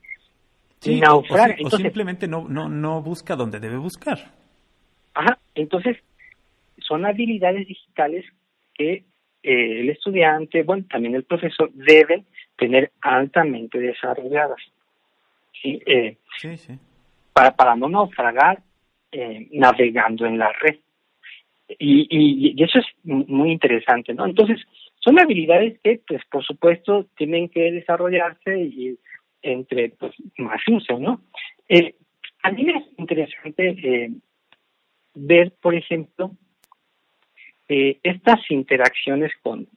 [0.86, 1.54] Sí, naufraga.
[1.54, 4.20] O, Entonces, simplemente no, no, no busca donde debe buscar.
[5.14, 5.98] Ajá, entonces
[6.78, 8.26] son habilidades digitales
[8.74, 9.04] que
[9.44, 12.26] eh, el estudiante, bueno, también el profesor deben
[12.58, 14.60] tener altamente desarrolladas.
[15.62, 15.82] ¿sí?
[15.86, 16.78] Eh, sí, sí.
[17.34, 18.60] Para, para no naufragar
[19.12, 20.78] eh, navegando en la red.
[21.80, 24.26] Y, y, eso es muy interesante, ¿no?
[24.26, 24.62] Entonces,
[25.00, 29.00] son habilidades que, pues, por supuesto, tienen que desarrollarse y
[29.42, 31.22] entre pues, más uso, ¿no?
[31.68, 31.96] Eh,
[32.44, 34.12] a mí me es interesante eh,
[35.16, 36.32] ver, por ejemplo,
[37.68, 39.68] eh, estas interacciones con,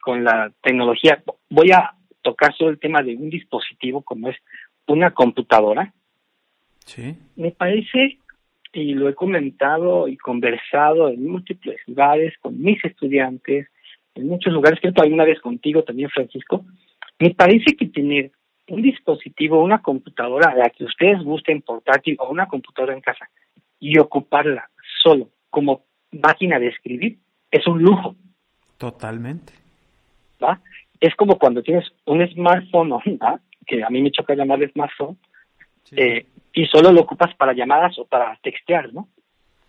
[0.00, 1.22] con la tecnología.
[1.48, 4.36] Voy a tocar solo el tema de un dispositivo como es
[4.88, 5.92] una computadora.
[6.84, 7.16] Sí.
[7.36, 8.18] Me parece,
[8.72, 13.68] y lo he comentado y conversado en múltiples lugares con mis estudiantes,
[14.14, 16.64] en muchos lugares, que alguna vez contigo también, Francisco,
[17.18, 18.32] me parece que tener
[18.68, 23.28] un dispositivo, una computadora, la que ustedes gusten portátil o una computadora en casa,
[23.78, 24.68] y ocuparla
[25.02, 27.18] solo como máquina de escribir,
[27.50, 28.16] es un lujo.
[28.78, 29.52] Totalmente.
[30.42, 30.60] ¿Va?
[31.00, 33.40] Es como cuando tienes un smartphone, ¿va?
[33.66, 35.18] que a mí me choca llamar smartphone,
[35.92, 39.08] eh, y solo lo ocupas para llamadas o para textear, ¿no?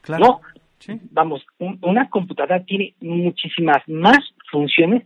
[0.01, 0.23] Claro.
[0.25, 0.41] No,
[1.11, 5.03] vamos, una computadora tiene muchísimas más funciones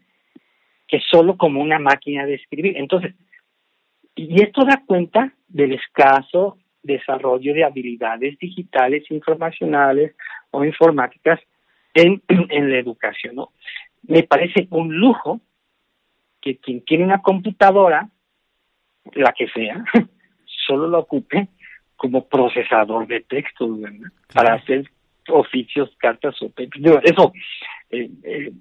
[0.88, 2.78] que solo como una máquina de escribir.
[2.78, 3.16] Entonces,
[4.16, 10.16] y esto da cuenta del escaso desarrollo de habilidades digitales, informacionales
[10.52, 11.40] o informáticas
[11.94, 13.36] en, en la educación.
[13.36, 13.52] ¿no?
[14.04, 15.42] Me parece un lujo
[16.42, 18.10] que quien tiene una computadora,
[19.14, 19.84] la que sea,
[20.68, 21.50] solo lo ocupe
[21.96, 23.80] como procesador de textos,
[24.34, 24.90] para hacer
[25.30, 26.52] oficios, cartas o
[27.04, 27.34] eso
[27.92, 28.52] eh, eh,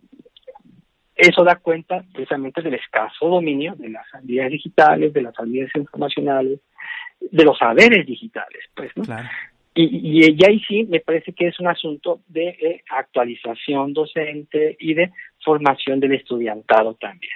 [1.20, 6.60] eso da cuenta precisamente del escaso dominio de las habilidades digitales, de las habilidades informacionales,
[7.20, 9.04] de los saberes digitales, pues, ¿no?
[9.72, 14.94] Y, y, ahí sí me parece que es un asunto de eh, actualización docente y
[14.94, 15.12] de
[15.44, 17.32] formación del estudiantado también.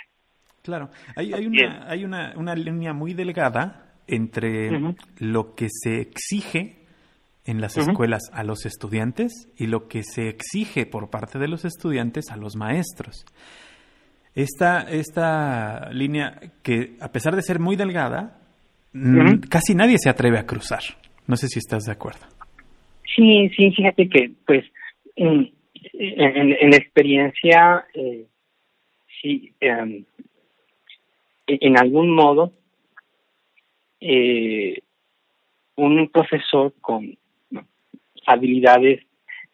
[0.62, 4.70] Claro, hay, hay, una, hay una, una línea muy delgada entre
[5.18, 6.84] lo que se exige
[7.44, 11.64] en las escuelas a los estudiantes y lo que se exige por parte de los
[11.64, 13.24] estudiantes a los maestros.
[14.34, 18.40] Esta, esta línea que, a pesar de ser muy delgada,
[19.48, 20.82] casi nadie se atreve a cruzar.
[21.26, 22.26] No sé si estás de acuerdo.
[23.14, 24.64] Sí, sí, fíjate que, pues,
[25.14, 25.52] en,
[25.92, 28.26] en, la experiencia, eh,
[29.22, 30.04] sí, em,
[31.46, 32.52] en algún modo,
[34.00, 34.80] eh,
[35.76, 37.16] un profesor con
[38.26, 39.04] habilidades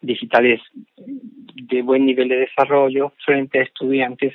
[0.01, 0.59] digitales
[0.97, 4.33] de buen nivel de desarrollo frente a estudiantes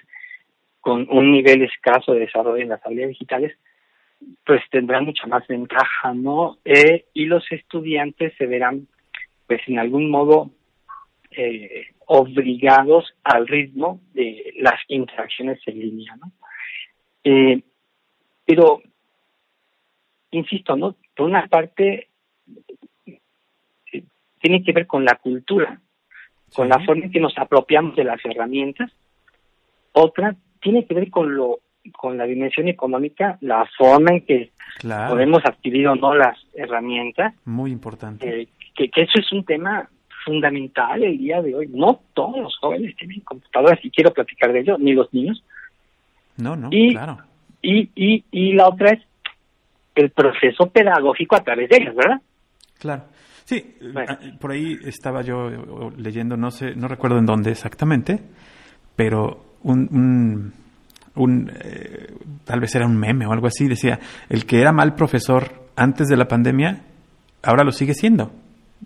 [0.86, 3.58] con un nivel escaso de desarrollo en las habilidades digitales,
[4.44, 6.58] pues tendrán mucha más ventaja, ¿no?
[6.64, 8.86] Eh, y los estudiantes se verán,
[9.48, 10.52] pues en algún modo,
[11.32, 16.30] eh, obligados al ritmo de las interacciones en línea, ¿no?
[17.24, 17.60] Eh,
[18.44, 18.80] pero,
[20.30, 20.94] insisto, ¿no?
[21.16, 22.10] Por una parte,
[24.40, 25.80] tiene que ver con la cultura,
[26.54, 28.92] con la forma en que nos apropiamos de las herramientas.
[29.90, 30.36] Otra
[30.66, 31.60] tiene que ver con lo
[31.92, 34.50] con la dimensión económica, la forma en que
[34.82, 37.32] podemos adquirir o no las herramientas.
[37.44, 38.42] Muy importante.
[38.42, 39.88] Eh, que, que eso es un tema
[40.24, 41.68] fundamental el día de hoy.
[41.68, 45.44] No todos los jóvenes tienen computadoras y quiero platicar de ello, ni los niños.
[46.38, 47.18] No, no, y, claro.
[47.62, 49.02] Y, y, y la otra es
[49.94, 52.20] el proceso pedagógico a través de ellas, ¿verdad?
[52.80, 53.04] Claro.
[53.44, 58.18] Sí, ah, por ahí estaba yo leyendo, no sé, no recuerdo en dónde exactamente,
[58.96, 60.52] pero un,
[61.14, 63.98] un, eh, tal vez era un meme o algo así, decía,
[64.28, 66.84] el que era mal profesor antes de la pandemia,
[67.42, 68.32] ahora lo sigue siendo.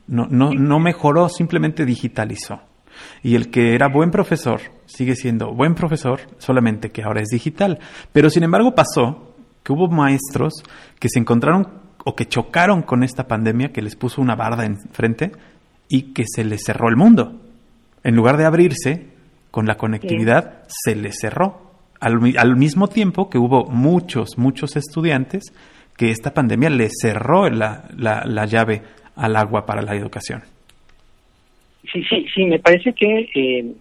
[0.07, 2.61] No, no, no mejoró, simplemente digitalizó.
[3.23, 7.79] Y el que era buen profesor sigue siendo buen profesor, solamente que ahora es digital.
[8.13, 10.63] Pero sin embargo pasó que hubo maestros
[10.99, 11.69] que se encontraron
[12.05, 15.33] o que chocaron con esta pandemia que les puso una barda enfrente
[15.89, 17.41] y que se les cerró el mundo.
[18.03, 19.11] En lugar de abrirse,
[19.51, 21.71] con la conectividad se le cerró.
[22.01, 25.53] Al, al, mismo tiempo que hubo muchos, muchos estudiantes
[25.99, 28.81] que esta pandemia le cerró la, la, la llave
[29.17, 30.43] al agua para la educación.
[31.93, 33.75] Sí, sí, sí, me parece que eh,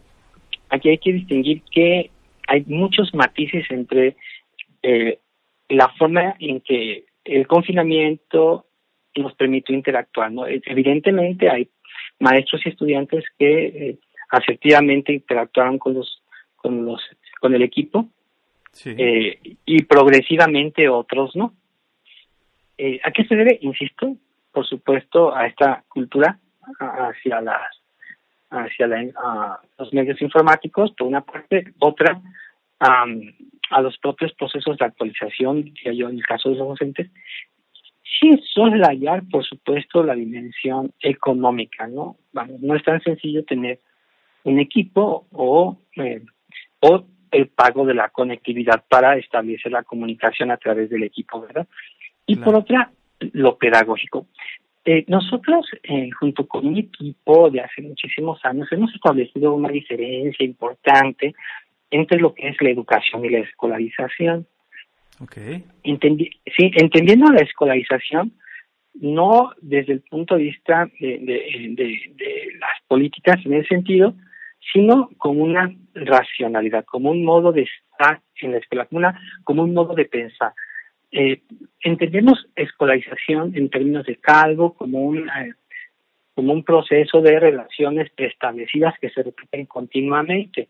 [0.69, 2.10] aquí hay que distinguir que
[2.47, 4.15] hay muchos matices entre
[4.82, 5.19] eh,
[5.69, 8.65] la forma en que el confinamiento
[9.15, 10.32] nos permitió interactuar.
[10.32, 10.45] ¿no?
[10.47, 11.69] Evidentemente hay
[12.19, 13.99] maestros y estudiantes que eh,
[14.30, 16.22] asertivamente interactuaron con los
[16.56, 17.02] con los
[17.39, 18.08] con el equipo
[18.86, 21.54] eh, y progresivamente otros no
[22.78, 23.60] Eh, ¿A qué se debe?
[23.62, 24.15] Insisto,
[24.54, 26.39] por supuesto, a esta cultura
[26.80, 27.80] hacia las
[28.52, 32.22] hacia la, los medios informáticos, por una parte, otra
[32.80, 37.12] a los propios procesos de actualización, que yo en el caso de los docentes,
[38.20, 42.15] sí soslayar, por supuesto, la dimensión económica, ¿no?
[42.32, 43.80] Vamos, no es tan sencillo tener
[44.43, 46.21] un equipo o, eh,
[46.82, 51.67] o el pago de la conectividad para establecer la comunicación a través del equipo, ¿verdad?
[52.25, 52.91] Y por otra,
[53.34, 54.28] lo pedagógico.
[54.86, 60.45] Eh, nosotros, eh, junto con un equipo de hace muchísimos años, hemos establecido una diferencia
[60.45, 61.36] importante
[61.91, 64.47] entre lo que es la educación y la escolarización.
[65.21, 65.65] Okay.
[65.84, 68.32] sí, entendiendo la escolarización,
[68.93, 71.19] no desde el punto de vista de,
[71.75, 74.13] de, las políticas en ese sentido,
[74.74, 79.63] sino como una racionalidad, como un modo de estar en la escuela, como, una, como
[79.63, 80.54] un modo de pensar.
[81.12, 81.41] Eh,
[81.82, 85.30] entendemos escolarización en términos de cargo como un,
[86.36, 90.69] como un proceso de relaciones preestablecidas que se repiten continuamente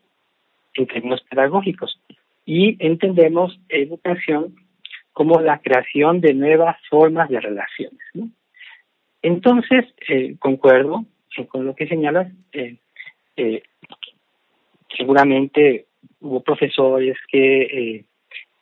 [0.73, 1.99] en términos pedagógicos.
[2.45, 4.55] Y entendemos educación
[5.11, 7.99] como la creación de nuevas formas de relaciones.
[9.21, 11.05] Entonces, eh, concuerdo
[11.49, 12.31] con lo que señalas.
[12.53, 12.77] Eh,
[13.35, 13.63] eh,
[14.95, 15.87] seguramente
[16.19, 18.05] hubo profesores que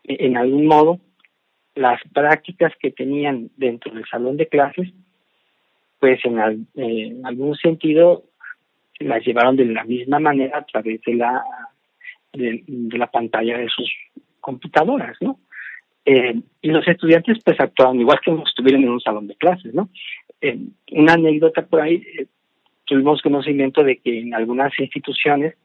[0.03, 0.99] en algún modo
[1.77, 4.89] las prácticas que tenían dentro del salón de clases,
[5.99, 8.23] pues en, algún sentido
[8.99, 11.43] las llevaron de la misma manera a través de la
[12.33, 13.91] de, la pantalla de sus
[14.39, 15.39] computadoras, ¿no?
[16.05, 19.89] Eh, y los estudiantes pues actuaban igual que estuvieran en un salón de clases, ¿no?
[20.41, 20.57] Eh,
[20.91, 22.27] una anécdota por ahí, eh,
[22.85, 25.55] tuvimos conocimiento de que en algunas instituciones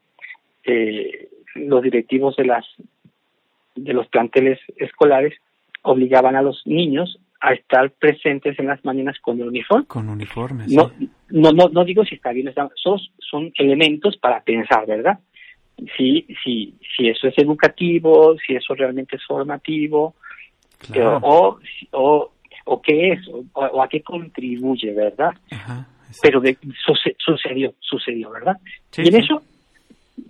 [0.65, 2.65] los directivos de las
[3.75, 5.33] de los planteles escolares
[5.81, 9.85] obligaban a los niños a estar presentes en las mañanas con el uniforme.
[9.87, 10.65] Con uniforme.
[10.69, 10.91] No,
[11.29, 15.19] no, no, no digo si está bien, está, son, son elementos para pensar, ¿verdad?
[15.97, 20.15] si, si, si eso es educativo, si eso realmente es formativo,
[20.95, 21.59] o,
[21.91, 22.31] o,
[22.65, 23.19] o qué es,
[23.53, 25.31] o, a qué contribuye, ¿verdad?
[26.21, 26.57] Pero de,
[27.17, 28.57] sucedió, sucedió, ¿verdad?
[28.97, 29.41] y en eso,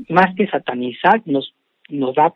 [0.10, 1.54] más que satanizar, nos,
[1.90, 2.34] nos da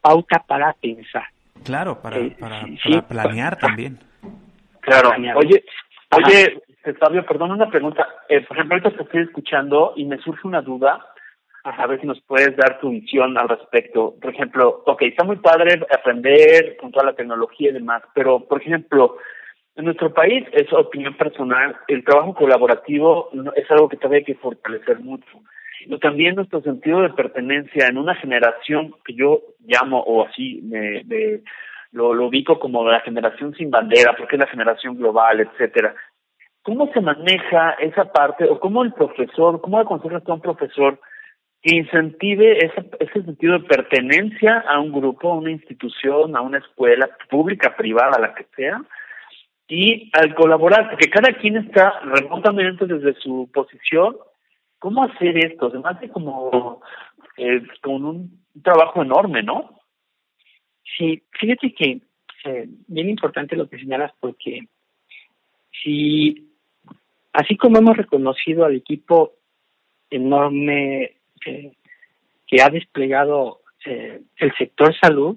[0.00, 1.24] pauta para pensar.
[1.64, 2.66] Claro, para, eh, para,
[3.08, 3.98] planear también.
[4.80, 5.64] Claro, oye,
[6.16, 6.62] oye,
[7.00, 8.06] Fabio, perdón una pregunta.
[8.28, 11.04] Eh, por ejemplo, ahorita te estoy escuchando y me surge una duda
[11.64, 14.14] a ver si nos puedes dar tu visión al respecto.
[14.20, 18.62] Por ejemplo, ok, está muy padre aprender con toda la tecnología y demás, pero, por
[18.62, 19.16] ejemplo,
[19.74, 24.36] en nuestro país, es opinión personal, el trabajo colaborativo es algo que todavía hay que
[24.36, 25.40] fortalecer mucho.
[25.80, 31.04] Y también nuestro sentido de pertenencia en una generación que yo llamo, o así me,
[31.92, 35.94] lo, lo ubico como la generación sin bandera, porque es la generación global, etcétera.
[36.62, 40.98] ¿Cómo se maneja esa parte, o cómo el profesor, cómo aconsejas a un profesor
[41.62, 46.58] que incentive ese, ese sentido de pertenencia a un grupo, a una institución, a una
[46.58, 48.82] escuela pública, privada, la que sea,
[49.68, 54.16] y al colaborar, porque cada quien está remotamente desde su posición,
[54.78, 55.70] ¿cómo hacer esto?
[55.70, 56.80] Se me hace como
[57.36, 59.80] eh, con un trabajo enorme, ¿no?
[60.96, 62.00] Sí, fíjate que
[62.44, 64.60] eh, bien importante lo que señalas porque
[65.82, 66.48] si
[67.32, 69.32] así como hemos reconocido al equipo
[70.10, 71.72] enorme que,
[72.62, 75.36] ha desplegado eh, el sector salud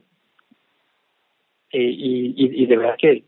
[1.71, 3.23] eh, y, de verdad que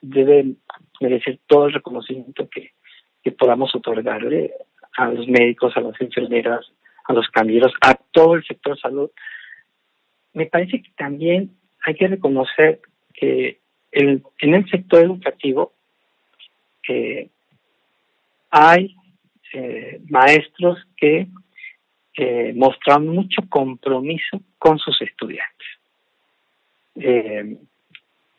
[0.00, 0.54] debe
[1.00, 4.52] merecer todo el reconocimiento que podamos otorgarle
[4.96, 6.66] a los médicos, a las enfermeras,
[7.04, 9.10] a los camilleros, a todo el sector salud.
[10.32, 11.50] Me parece que también
[11.84, 12.80] hay que reconocer
[13.12, 13.60] que
[13.92, 15.72] el, en el sector educativo
[16.88, 17.28] eh,
[18.50, 18.96] hay
[20.08, 21.28] maestros que
[22.16, 25.66] eh, mostraron mucho compromiso con sus estudiantes.
[26.96, 27.56] Eh,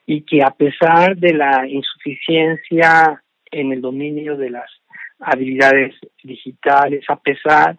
[0.05, 3.21] y que a pesar de la insuficiencia
[3.51, 4.71] en el dominio de las
[5.19, 7.77] habilidades digitales, a pesar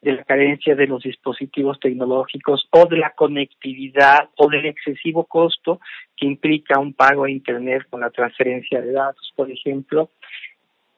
[0.00, 5.80] de la carencia de los dispositivos tecnológicos o de la conectividad o del excesivo costo
[6.16, 10.10] que implica un pago a Internet con la transferencia de datos, por ejemplo,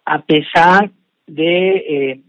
[0.04, 0.90] a pesar
[1.26, 2.20] de eh,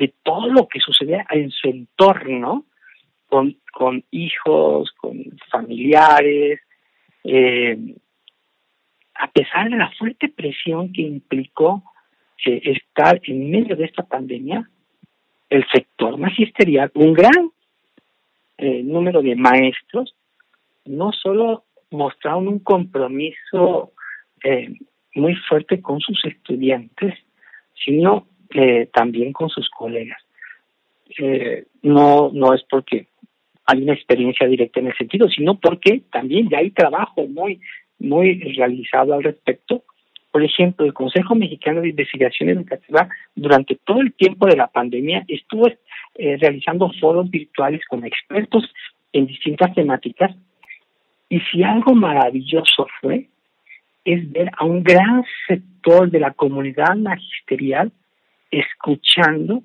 [0.00, 2.64] de todo lo que sucedía en su entorno,
[3.28, 6.58] con, con hijos, con familiares,
[7.22, 7.78] eh,
[9.14, 11.84] a pesar de la fuerte presión que implicó
[12.46, 14.68] eh, estar en medio de esta pandemia,
[15.48, 17.50] el sector magisterial, un gran
[18.58, 20.14] eh, número de maestros,
[20.84, 23.92] no solo mostraron un compromiso
[25.14, 27.14] muy fuerte con sus estudiantes,
[27.84, 30.20] sino eh, también con sus colegas.
[31.18, 33.06] Eh, no, no es porque
[33.66, 37.60] hay una experiencia directa en el sentido, sino porque también ya hay trabajo muy,
[37.98, 39.84] muy realizado al respecto.
[40.30, 45.24] Por ejemplo, el Consejo Mexicano de Investigación Educativa durante todo el tiempo de la pandemia
[45.26, 48.72] estuvo eh, realizando foros virtuales con expertos
[49.12, 50.34] en distintas temáticas.
[51.28, 53.28] Y si algo maravilloso fue
[54.04, 57.92] es ver a un gran sector de la comunidad magisterial
[58.50, 59.62] escuchando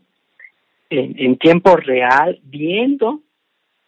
[0.90, 3.22] en, tiempo real, viendo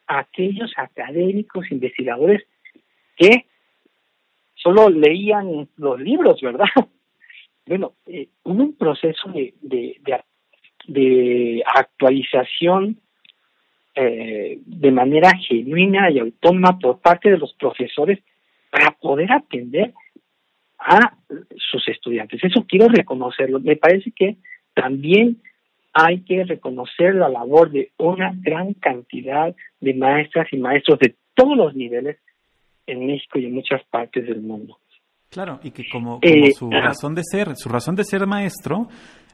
[0.07, 2.43] a aquellos académicos, investigadores
[3.15, 3.45] que
[4.61, 6.67] solo leían los libros, ¿verdad?
[7.65, 9.99] Bueno, eh, un proceso de, de,
[10.87, 12.97] de, actualización
[13.93, 18.19] eh, de manera genuina y autónoma por parte de los profesores
[18.69, 19.93] para poder atender
[20.79, 21.17] a
[21.57, 22.41] sus estudiantes.
[22.41, 23.59] Eso quiero reconocerlo.
[23.59, 24.37] Me parece que
[24.73, 25.41] también
[25.91, 31.57] hay que reconocer la labor de una gran cantidad de maestras y maestros de todos
[31.57, 32.17] los niveles
[32.87, 34.79] en México y en muchas partes del mundo.
[35.29, 38.87] Claro, y que como, eh, su razón de ser, su razón de ser maestro,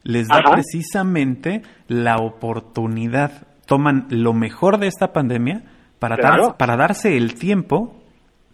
[0.04, 5.64] les da precisamente la oportunidad, toman lo mejor de esta pandemia
[6.00, 6.18] para,
[6.58, 8.02] para darse el tiempo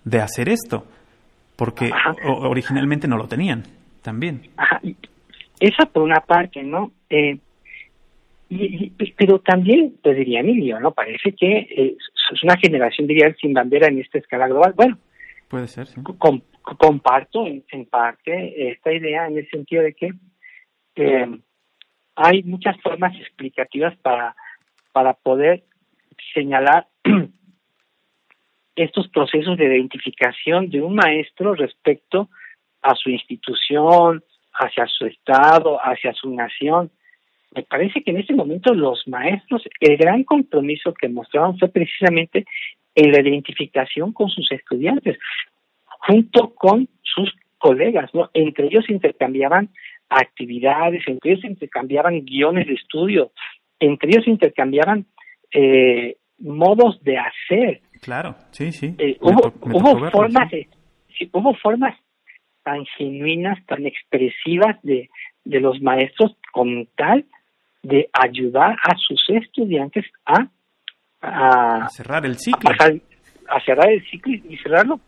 [0.03, 0.85] de hacer esto
[1.59, 1.91] porque
[2.23, 3.63] originalmente no lo tenían
[4.01, 4.43] también.
[4.55, 4.79] Ajá.
[5.59, 6.93] Esa por una parte, ¿no?
[7.09, 7.37] Eh,
[8.49, 10.91] y, pero también, pues diría Emilio, ¿no?
[10.91, 11.97] Parece que eh,
[12.31, 14.73] es una generación, diría, sin bandera en esta escala global.
[14.75, 14.97] Bueno,
[15.47, 16.01] puede ser, sí.
[16.61, 20.13] comparto en, parte esta idea en el sentido de que
[20.95, 21.39] eh,
[22.15, 24.35] hay muchas formas explicativas para,
[24.91, 25.63] para poder
[26.33, 26.87] señalar
[28.75, 32.29] estos procesos de identificación de un maestro respecto
[32.81, 34.23] a su institución,
[34.53, 36.91] hacia su estado, hacia su nación.
[37.55, 42.45] Me parece que en ese momento los maestros, el gran compromiso que mostraban fue precisamente
[42.95, 45.17] en la identificación con sus estudiantes,
[45.85, 48.29] junto con sus colegas, ¿no?
[48.33, 49.69] Entre ellos intercambiaban
[50.09, 53.31] actividades, entre ellos intercambiaban guiones de estudio,
[53.79, 55.05] entre ellos intercambiaban
[55.51, 58.95] eh, modos de hacer, Claro, sí, sí.
[58.97, 60.51] Eh, hubo, hubo formas,
[61.33, 61.97] hubo formas
[62.63, 65.09] tan genuinas, tan expresivas de,
[65.43, 67.25] de los maestros con tal
[67.81, 70.47] de ayudar a sus estudiantes a,
[71.21, 72.69] a, cerrar el ciclo.
[73.49, 74.99] A, cerrar el ciclo y cerrarlo,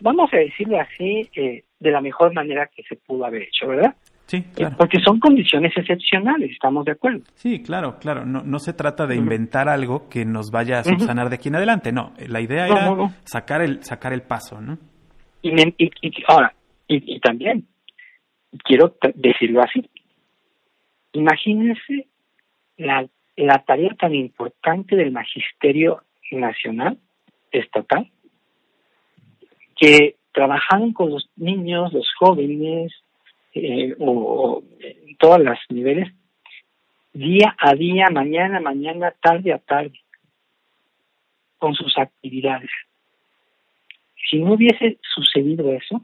[0.00, 3.94] vamos a decirlo así, eh, de la mejor manera que se pudo haber hecho, ¿verdad?
[4.28, 4.76] Sí, eh, claro.
[4.76, 7.20] Porque son condiciones excepcionales, estamos de acuerdo.
[7.34, 8.26] Sí, claro, claro.
[8.26, 11.56] No, no se trata de inventar algo que nos vaya a subsanar de aquí en
[11.56, 11.92] adelante.
[11.92, 12.94] No, la idea era
[13.24, 14.78] sacar el sacar el paso, ¿no?
[15.40, 15.52] Y,
[16.26, 16.52] ahora,
[16.88, 17.66] y, también
[18.64, 19.88] quiero decirlo así.
[21.12, 22.08] Imagínense
[22.76, 26.98] la, la tarea tan importante del magisterio nacional,
[27.50, 28.10] estatal,
[29.76, 32.92] que trabajaron con los niños, los jóvenes,
[33.54, 36.12] eh, o, en todos los niveles,
[37.12, 39.98] día a día, mañana, mañana, tarde a tarde,
[41.58, 42.70] con sus actividades.
[44.30, 46.02] Si no hubiese sucedido eso,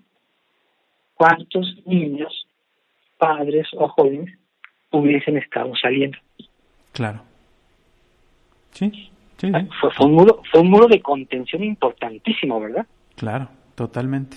[1.15, 2.49] ¿cuántos niños,
[3.19, 4.39] padres o jóvenes
[4.99, 6.19] hubiesen estado saliendo?
[6.93, 7.23] Claro.
[8.71, 9.53] Sí, sí.
[9.81, 12.87] Fue, fue, un muro, fue un muro de contención importantísimo, ¿verdad?
[13.17, 14.37] Claro, totalmente.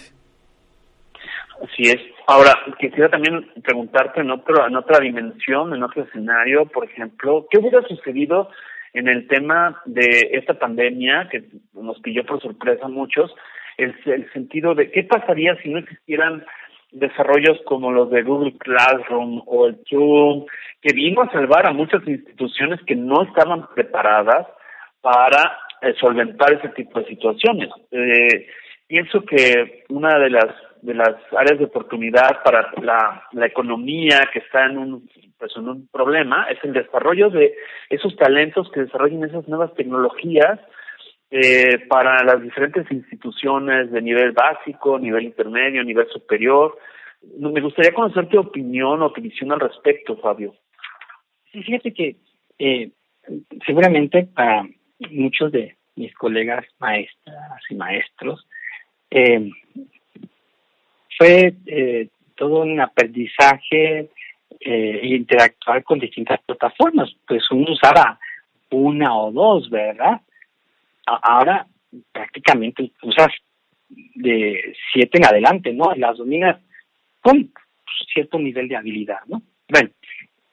[1.64, 1.98] Así es.
[2.28, 7.58] Ahora, quisiera también preguntarte en, otro, en otra dimensión, en otro escenario, por ejemplo, ¿qué
[7.58, 8.50] hubiera sucedido
[8.94, 11.44] en el tema de esta pandemia que
[11.74, 13.34] nos pilló por sorpresa a muchos?
[13.78, 16.44] El, el sentido de qué pasaría si no existieran
[16.92, 20.46] desarrollos como los de Google Classroom o el Zoom,
[20.82, 24.48] que vino a salvar a muchas instituciones que no estaban preparadas
[25.02, 27.70] para eh, solventar ese tipo de situaciones.
[27.92, 28.48] Eh,
[28.88, 30.48] pienso que una de las
[30.82, 35.68] de las áreas de oportunidad para la, la economía que está en un pues en
[35.68, 37.54] un problema es el desarrollo de
[37.90, 40.60] esos talentos que desarrollen esas nuevas tecnologías
[41.30, 46.78] eh, para las diferentes instituciones de nivel básico, nivel intermedio, nivel superior.
[47.38, 50.56] Me gustaría conocer tu opinión o tu visión al respecto, Fabio.
[51.52, 52.16] Sí, fíjate que
[52.60, 52.92] eh,
[53.66, 54.68] seguramente para
[55.12, 58.48] muchos de mis colegas maestras y maestros,
[59.10, 59.50] eh,
[61.18, 64.10] fue eh, todo un aprendizaje
[64.60, 67.10] eh, interactuar con distintas plataformas.
[67.28, 68.20] Pues uno usaba
[68.70, 70.22] una o dos, ¿verdad?
[71.08, 71.68] Ahora
[72.12, 73.30] prácticamente usas
[73.90, 75.94] de siete en adelante, ¿no?
[75.96, 76.62] Las dominas
[77.22, 77.52] con
[78.14, 79.42] cierto nivel de habilidad, ¿no?
[79.70, 79.90] Bueno,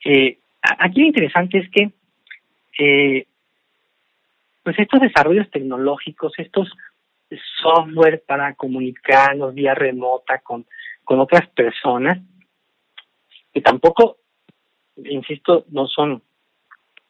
[0.05, 1.91] eh, aquí lo interesante es que
[2.79, 3.27] eh,
[4.63, 6.71] pues estos desarrollos tecnológicos, estos
[7.63, 10.67] software para comunicarnos vía remota con,
[11.03, 12.19] con otras personas,
[13.53, 14.19] que tampoco,
[14.97, 16.23] insisto, no son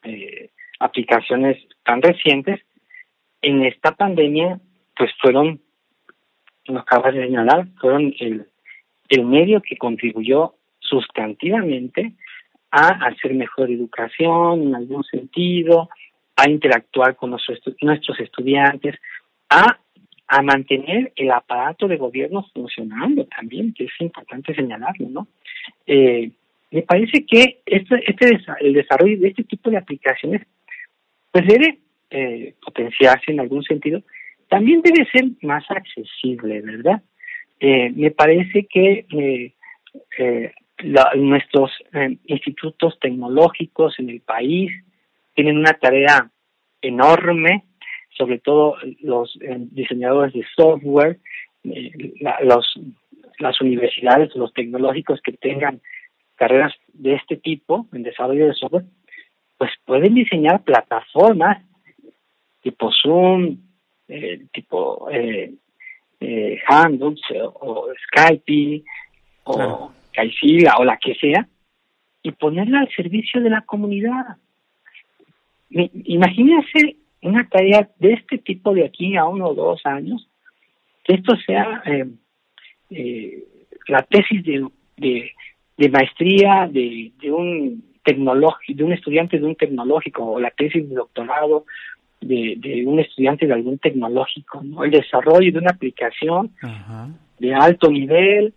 [0.03, 2.61] eh, aplicaciones tan recientes,
[3.45, 4.59] en esta pandemia,
[4.97, 5.61] pues fueron,
[6.67, 8.47] nos acabas de señalar, fueron el,
[9.09, 12.13] el medio que contribuyó sustantivamente
[12.71, 15.89] a hacer mejor educación en algún sentido,
[16.35, 18.95] a interactuar con nuestros, nuestros estudiantes,
[19.49, 19.77] a,
[20.27, 25.27] a mantener el aparato de gobierno funcionando también, que es importante señalarlo, ¿no?
[25.85, 26.31] Eh,
[26.71, 30.41] me parece que este, este el desarrollo de este tipo de aplicaciones
[31.31, 34.01] pues debe eh, potenciarse en algún sentido,
[34.47, 37.01] también debe ser más accesible, ¿verdad?
[37.59, 39.53] Eh, me parece que eh,
[40.17, 40.51] eh,
[41.15, 44.71] nuestros eh, institutos tecnológicos en el país
[45.33, 46.29] tienen una tarea
[46.81, 47.63] enorme,
[48.17, 51.19] sobre todo los eh, diseñadores de software,
[51.63, 52.79] la, los,
[53.39, 55.81] las universidades, los tecnológicos que tengan
[56.35, 58.85] carreras de este tipo en desarrollo de software,
[59.57, 61.63] pues pueden diseñar plataformas
[62.65, 63.57] tipo Zoom,
[64.07, 65.53] eh, tipo eh,
[66.19, 67.21] eh, Handles
[67.61, 68.83] o, Skype
[69.43, 70.79] o claro.
[70.79, 71.47] o la que sea
[72.23, 74.37] y ponerla al servicio de la comunidad.
[75.69, 80.27] Imagínense una tarea de este tipo de aquí a uno o dos años,
[81.03, 82.07] que esto sea eh,
[82.89, 83.43] eh,
[83.87, 85.31] la tesis de, de,
[85.77, 90.89] de maestría de, de un tecnológico, de un estudiante de un tecnológico, o la tesis
[90.89, 91.65] de doctorado
[92.25, 94.83] de, de un estudiante de algún tecnológico, ¿no?
[94.83, 97.09] El desarrollo de una aplicación Ajá.
[97.39, 98.53] de alto nivel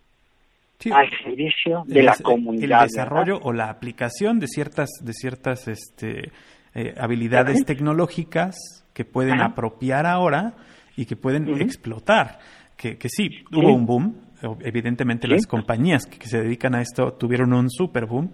[0.79, 0.91] sí.
[0.91, 2.83] al servicio de el, la comunidad.
[2.83, 3.47] El desarrollo ¿verdad?
[3.47, 6.31] o la aplicación de ciertas, de ciertas este,
[6.73, 8.57] eh, habilidades tecnológicas
[8.93, 9.51] que pueden Ajá.
[9.51, 10.53] apropiar ahora
[10.95, 12.39] y que pueden explotar.
[12.75, 14.15] Que, que sí, sí, hubo un boom.
[14.61, 15.33] Evidentemente sí.
[15.33, 18.31] las compañías que, que, se dedican a esto tuvieron un super boom,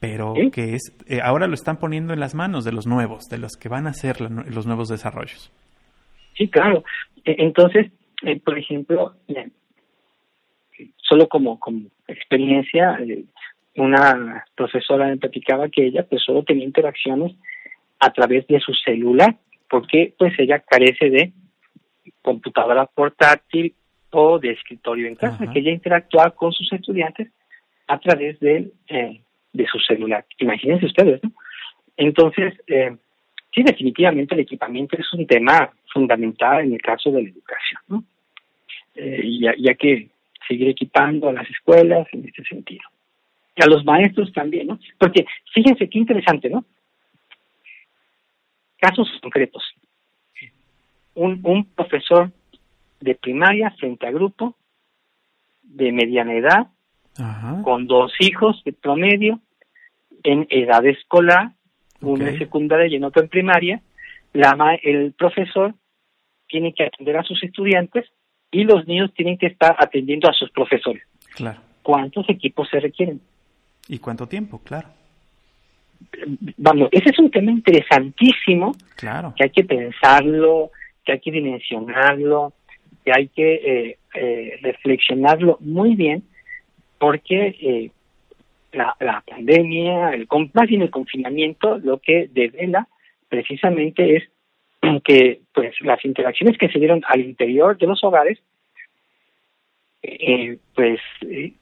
[0.00, 0.50] pero ¿Sí?
[0.50, 3.56] que es eh, ahora lo están poniendo en las manos de los nuevos, de los
[3.56, 5.52] que van a hacer la, los nuevos desarrollos.
[6.36, 6.84] Sí, claro.
[7.24, 7.90] Entonces,
[8.22, 9.50] eh, por ejemplo, eh,
[10.96, 13.24] solo como, como experiencia, eh,
[13.76, 17.36] una profesora me platicaba que ella pues solo tenía interacciones
[18.00, 19.36] a través de su celular,
[19.68, 21.32] porque pues ella carece de
[22.22, 23.74] computadora portátil
[24.10, 25.52] o de escritorio en casa, Ajá.
[25.52, 27.30] que ella interactuaba con sus estudiantes
[27.86, 29.20] a través de, eh,
[29.58, 30.24] de su celular.
[30.38, 31.32] Imagínense ustedes, ¿no?
[31.96, 32.96] Entonces, eh,
[33.52, 38.04] sí, definitivamente el equipamiento es un tema fundamental en el caso de la educación, ¿no?
[38.94, 40.08] Eh, y, ya que
[40.46, 42.84] seguir equipando a las escuelas en este sentido.
[43.56, 44.78] Y a los maestros también, ¿no?
[44.96, 46.64] Porque fíjense qué interesante, ¿no?
[48.78, 49.64] Casos concretos.
[51.14, 52.30] Un, un profesor
[53.00, 54.54] de primaria frente a grupo
[55.64, 56.68] de mediana edad,
[57.18, 57.60] Ajá.
[57.64, 59.40] con dos hijos de promedio,
[60.22, 61.52] en edad escolar,
[61.96, 62.08] okay.
[62.08, 63.82] uno en secundaria y en otro en primaria,
[64.32, 65.74] la, el profesor
[66.46, 68.06] tiene que atender a sus estudiantes
[68.50, 71.02] y los niños tienen que estar atendiendo a sus profesores.
[71.34, 71.60] Claro.
[71.82, 73.20] ¿Cuántos equipos se requieren?
[73.88, 74.60] ¿Y cuánto tiempo?
[74.64, 74.88] Claro.
[76.56, 79.34] Vamos, ese es un tema interesantísimo claro.
[79.36, 80.70] que hay que pensarlo,
[81.04, 82.52] que hay que dimensionarlo,
[83.04, 86.22] que hay que eh, eh, reflexionarlo muy bien,
[86.98, 87.90] porque eh,
[88.72, 92.88] la, la, pandemia, el, más bien el confinamiento, lo que devela
[93.28, 94.24] precisamente es
[95.04, 98.38] que pues las interacciones que se dieron al interior de los hogares,
[100.02, 101.52] eh, pues eh,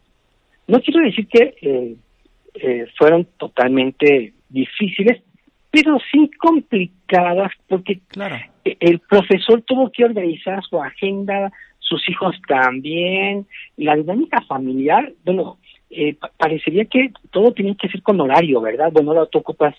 [0.66, 1.96] no quiero decir que eh,
[2.54, 5.22] eh, fueron totalmente difíciles,
[5.70, 8.36] pero sí complicadas porque claro.
[8.64, 13.46] el profesor tuvo que organizar su agenda, sus hijos también,
[13.76, 15.58] la dinámica familiar, bueno,
[15.90, 18.90] eh, parecería que todo tiene que ser con horario, ¿verdad?
[18.92, 19.74] Bueno, ahora tú ocupas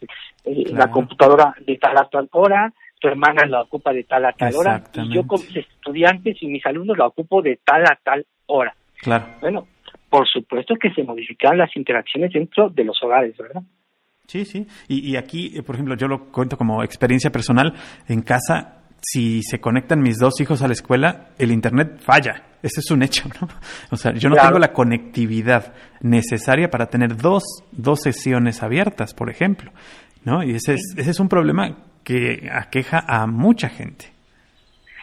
[0.45, 0.77] eh, claro.
[0.77, 4.55] la computadora de tal a tal hora, tu hermana la ocupa de tal a tal
[4.55, 8.25] hora, y yo con mis estudiantes y mis alumnos la ocupo de tal a tal
[8.47, 8.73] hora.
[9.01, 9.25] Claro.
[9.41, 9.67] Bueno,
[10.09, 13.61] por supuesto que se modifican las interacciones dentro de los hogares, ¿verdad?
[14.25, 14.65] Sí, sí.
[14.87, 17.73] Y, y aquí, por ejemplo, yo lo cuento como experiencia personal.
[18.07, 22.46] En casa, si se conectan mis dos hijos a la escuela, el Internet falla.
[22.63, 23.47] Ese es un hecho, ¿no?
[23.91, 24.49] O sea, yo no claro.
[24.49, 29.71] tengo la conectividad necesaria para tener dos, dos sesiones abiertas, por ejemplo,
[30.23, 30.43] ¿no?
[30.43, 34.17] Y ese es, ese es un problema que aqueja a mucha gente.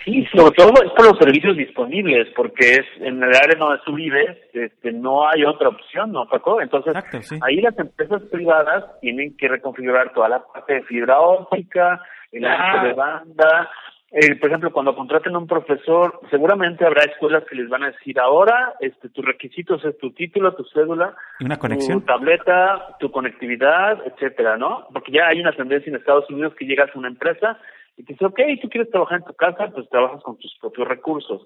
[0.04, 3.94] Sí, sobre todo es por los servicios disponibles, porque es en el área donde tú
[3.94, 6.60] vives, este, no hay otra opción, ¿no, Paco?
[6.60, 6.94] Entonces,
[7.40, 12.02] ahí las empresas privadas tienen que reconfigurar toda la parte de fibra óptica,
[12.32, 13.70] el ancho de banda.
[14.16, 17.90] Eh, por ejemplo, cuando contraten a un profesor, seguramente habrá escuelas que les van a
[17.90, 23.10] decir ahora, este, tus requisitos es tu título, tu cédula, una conexión, tu tableta, tu
[23.10, 24.86] conectividad, etcétera, ¿no?
[24.92, 27.58] Porque ya hay una tendencia en Estados Unidos que llegas a una empresa
[27.96, 30.86] y te dice, ok, tú quieres trabajar en tu casa, pues trabajas con tus propios
[30.86, 31.44] recursos.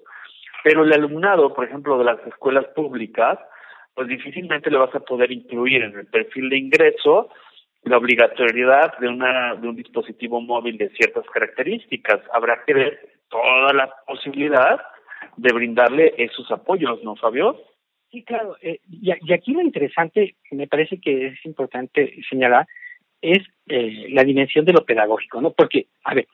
[0.63, 3.39] Pero el alumnado, por ejemplo, de las escuelas públicas,
[3.95, 7.29] pues difícilmente le vas a poder incluir en el perfil de ingreso
[7.83, 12.21] la obligatoriedad de una de un dispositivo móvil de ciertas características.
[12.33, 12.99] Habrá que ver
[13.29, 14.81] toda la posibilidad
[15.37, 17.57] de brindarle esos apoyos, ¿no, Fabio?
[18.11, 18.57] Sí, claro.
[18.61, 22.67] Eh, y, aquí lo interesante, me parece que es importante señalar,
[23.21, 25.51] es eh, la dimensión de lo pedagógico, ¿no?
[25.51, 26.27] Porque, a ver,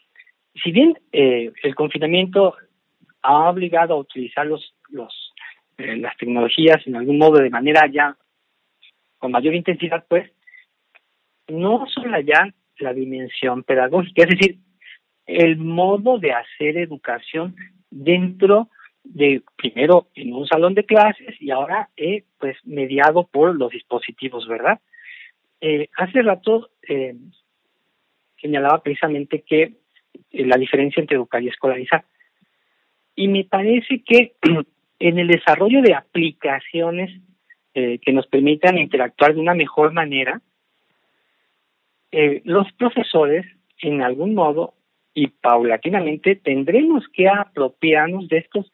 [0.63, 2.55] si bien eh, el confinamiento
[3.21, 5.33] ha obligado a utilizar los, los
[5.77, 8.15] eh, las tecnologías en algún modo de manera ya
[9.17, 10.31] con mayor intensidad, pues
[11.47, 14.57] no solo ya la dimensión pedagógica, es decir,
[15.25, 17.55] el modo de hacer educación
[17.89, 18.69] dentro
[19.03, 24.47] de primero en un salón de clases y ahora eh, pues mediado por los dispositivos,
[24.47, 24.79] ¿verdad?
[25.61, 27.15] Eh, hace rato eh,
[28.41, 29.73] señalaba precisamente que
[30.31, 32.05] eh, la diferencia entre educar y escolarizar.
[33.15, 34.35] Y me parece que
[34.99, 37.21] en el desarrollo de aplicaciones
[37.73, 40.41] eh, que nos permitan interactuar de una mejor manera,
[42.15, 43.45] eh, los profesores,
[43.79, 44.73] en algún modo
[45.13, 48.71] y paulatinamente, tendremos que apropiarnos de estos,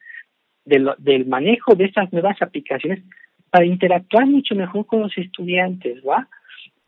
[0.64, 3.02] del manejo de estas nuevas aplicaciones
[3.50, 6.28] para interactuar mucho mejor con los estudiantes, ¿va?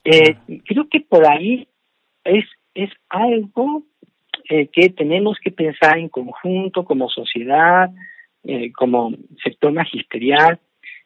[0.04, 1.66] Eh, creo que por ahí
[2.24, 2.44] es,
[2.74, 3.82] es algo
[4.48, 7.90] eh, que tenemos que pensar en conjunto como sociedad,
[8.42, 10.58] eh, como sector magisterial,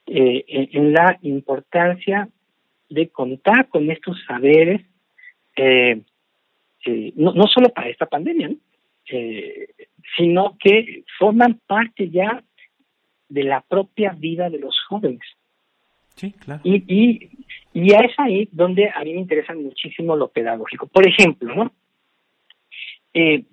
[0.07, 2.28] eh, en, la importancia
[2.88, 4.82] de contar con estos saberes,
[5.59, 6.00] eh,
[6.86, 8.50] eh no, no solo para esta pandemia,
[9.11, 9.68] eh,
[10.16, 12.42] sino que forman parte ya
[13.28, 15.22] de la propia vida de los jóvenes.
[16.14, 16.61] Sí, claro.
[16.64, 17.30] Y, y,
[17.74, 20.86] y es ahí donde a mí me interesa muchísimo lo pedagógico.
[20.86, 21.72] Por ejemplo, ¿no?
[23.14, 23.44] Eh,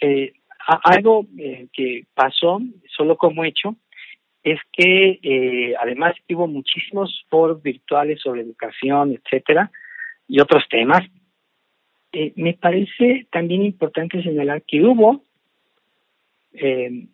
[0.00, 0.32] eh,
[0.66, 2.60] algo eh, que pasó,
[2.96, 3.76] solo como hecho,
[4.42, 9.70] es que eh, además hubo muchísimos foros virtuales sobre educación, etcétera,
[10.28, 11.02] y otros temas.
[12.18, 15.22] Eh, me parece también importante señalar que hubo
[16.54, 17.04] eh,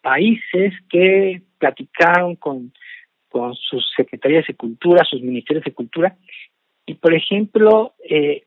[0.00, 2.72] países que platicaron con,
[3.28, 6.16] con sus secretarías de cultura, sus ministerios de cultura,
[6.86, 8.44] y por ejemplo, eh,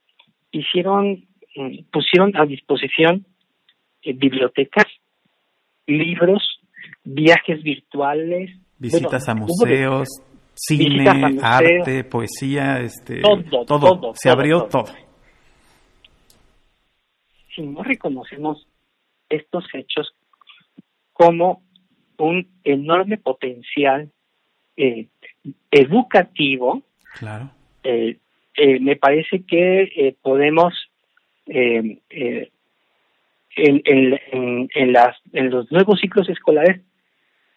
[0.51, 1.25] hicieron,
[1.57, 3.25] mm, pusieron a disposición
[4.03, 4.85] eh, bibliotecas,
[5.85, 6.61] libros,
[7.03, 10.07] viajes virtuales, visitas a museos,
[10.53, 11.09] cine,
[11.41, 14.85] arte, poesía, este, todo, todo, se abrió todo.
[17.55, 18.67] Si no reconocemos
[19.29, 20.13] estos hechos
[21.13, 21.63] como
[22.17, 24.11] un enorme potencial
[24.77, 25.07] eh,
[25.71, 26.83] educativo,
[27.17, 27.51] claro.
[27.83, 28.17] eh,
[28.55, 30.73] eh, me parece que eh, podemos
[31.47, 32.01] eh,
[33.55, 36.81] en, en, en, las, en los nuevos ciclos escolares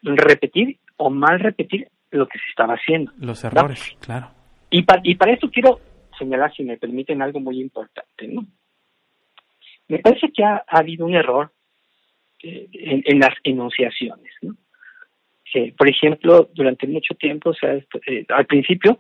[0.02, 3.12] repetir o mal repetir lo que se estaba haciendo.
[3.18, 4.30] Los errores, claro.
[4.70, 5.80] Y, pa, y para eso quiero
[6.18, 8.46] señalar, si me permiten, algo muy importante, ¿no?
[9.88, 11.50] Me parece que ha, ha habido un error
[12.42, 14.54] eh, en, en, las enunciaciones, ¿no?
[15.54, 18.98] Eh, por ejemplo, durante mucho tiempo, o sea, eh, al principio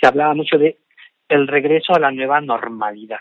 [0.00, 0.78] se hablaba mucho de
[1.28, 3.20] el regreso a la nueva normalidad.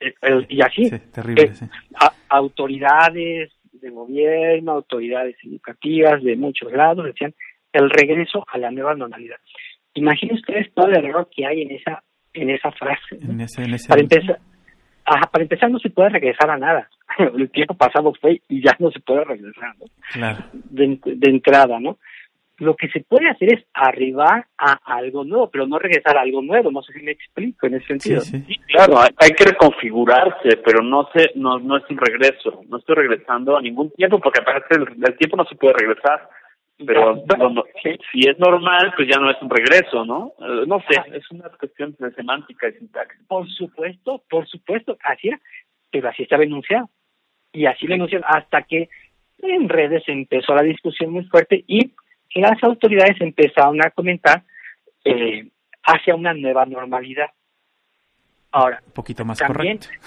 [0.00, 1.64] Eh, el, y así, sí, terrible, eh, sí.
[1.94, 7.34] a, autoridades de gobierno, autoridades educativas de muchos lados decían
[7.72, 9.36] el regreso a la nueva normalidad.
[9.94, 13.16] Imaginen ustedes todo el error que hay en esa en esa frase.
[13.22, 14.38] En ese, en ese para empezar,
[15.06, 16.88] ajá, para empezar no se puede regresar a nada.
[17.18, 19.86] El tiempo pasado fue y ya no se puede regresar, ¿no?
[20.12, 20.44] Claro.
[20.52, 21.98] De, de entrada, ¿no?
[22.58, 26.40] lo que se puede hacer es arribar a algo nuevo, pero no regresar a algo
[26.42, 26.70] nuevo.
[26.70, 28.20] No sé si me explico en ese sentido.
[28.22, 28.44] Sí, sí.
[28.46, 32.62] Sí, claro, hay, hay que reconfigurarse, pero no se, no, no es un regreso.
[32.68, 36.28] No estoy regresando a ningún tiempo, porque aparte el, el tiempo no se puede regresar.
[36.84, 37.24] Pero
[38.12, 40.32] si es normal, pues ya no es un regreso, ¿no?
[40.38, 43.22] Eh, no sé, es una cuestión de semántica y sintaxis.
[43.26, 45.40] Por supuesto, por supuesto, así era,
[45.90, 46.90] pero así estaba enunciado.
[47.52, 48.90] Y así lo enunciaron hasta que
[49.38, 51.92] en redes empezó la discusión muy fuerte y
[52.34, 54.42] las autoridades empezaron a comentar
[55.04, 55.48] eh,
[55.82, 57.30] hacia una nueva normalidad.
[58.50, 59.98] Ahora, Un poquito más también, correcto.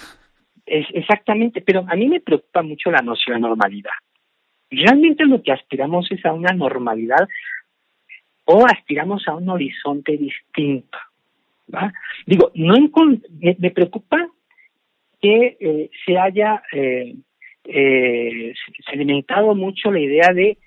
[0.66, 3.92] Es, exactamente, pero a mí me preocupa mucho la noción de normalidad.
[4.72, 7.28] Realmente lo que aspiramos es a una normalidad
[8.46, 10.98] o aspiramos a un horizonte distinto.
[11.74, 11.94] ¿va?
[12.26, 14.28] Digo, no me, me preocupa
[15.22, 17.16] que eh, se haya eh,
[17.66, 18.54] eh,
[18.90, 20.58] sedimentado mucho la idea de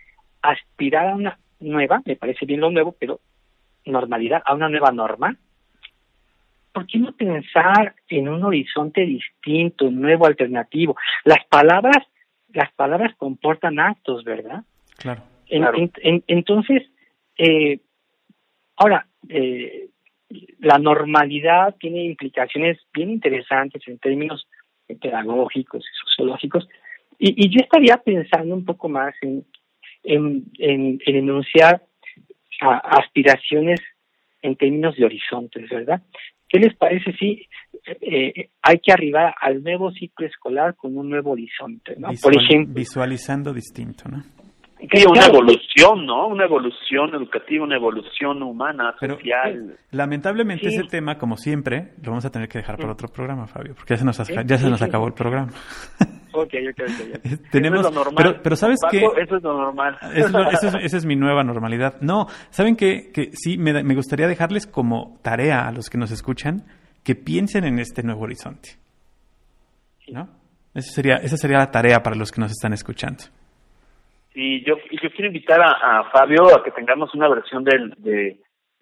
[0.42, 3.20] aspirar a una nueva, me parece bien lo nuevo, pero
[3.84, 5.36] normalidad, a una nueva norma.
[6.72, 10.96] ¿Por qué no pensar en un horizonte distinto, nuevo, alternativo?
[11.24, 11.98] Las palabras,
[12.54, 14.62] las palabras comportan actos, ¿verdad?
[14.98, 15.22] Claro.
[15.48, 16.82] entonces,
[17.38, 17.80] eh,
[18.76, 19.88] ahora, eh,
[20.60, 24.46] la normalidad tiene implicaciones bien interesantes en términos
[25.00, 26.68] pedagógicos y sociológicos.
[27.18, 29.44] Y, yo estaría pensando un poco más en,
[30.02, 31.82] en, en, enunciar
[32.60, 33.80] aspiraciones
[34.42, 36.02] en términos de horizontes, ¿verdad?
[36.52, 37.48] ¿Qué les parece si
[38.02, 42.10] eh, hay que arribar al nuevo ciclo escolar con un nuevo horizonte, ¿no?
[42.22, 44.22] Por ejemplo, visualizando distinto, ¿no?
[44.78, 46.26] Sí, una evolución, ¿no?
[46.26, 49.78] Una evolución educativa, una evolución humana, social.
[49.92, 53.74] lamentablemente ese tema, como siempre, lo vamos a tener que dejar para otro programa, Fabio,
[53.74, 55.52] porque ya se nos, ya se nos acabó el programa.
[56.32, 57.50] Ok, ok, ok.
[57.50, 58.40] Tenemos, eso es lo normal.
[58.42, 58.98] Pero, ¿sabes qué?
[58.98, 59.98] Eso es lo normal.
[60.14, 62.00] esa es mi nueva normalidad.
[62.00, 63.10] No, ¿saben qué?
[63.12, 66.64] Que sí, me, me gustaría dejarles como tarea a los que nos escuchan
[67.04, 68.70] que piensen en este nuevo horizonte.
[70.08, 70.28] ¿No?
[70.74, 73.24] Esa sería, esa sería la tarea para los que nos están escuchando.
[74.34, 78.38] Y yo, yo quiero invitar a, Fabio a que tengamos una versión del, de,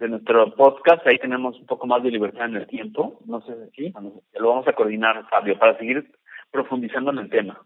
[0.09, 1.05] nuestro podcast.
[1.07, 3.19] Ahí tenemos un poco más de libertad en el tiempo.
[3.27, 3.93] No sé si
[4.39, 6.09] lo vamos a coordinar, Fabio, para seguir
[6.51, 7.61] profundizando en el tema.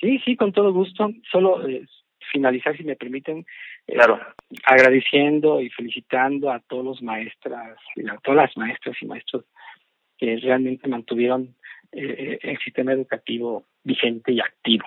[0.00, 1.10] Sí, sí, con todo gusto.
[1.30, 1.86] Solo eh,
[2.30, 3.46] finalizar, si me permiten,
[3.86, 4.18] eh, claro.
[4.64, 7.78] agradeciendo y felicitando a todos los maestras,
[8.10, 9.44] a todas las maestras y maestros
[10.18, 11.54] que realmente mantuvieron
[11.92, 14.84] eh, el sistema educativo vigente y activo.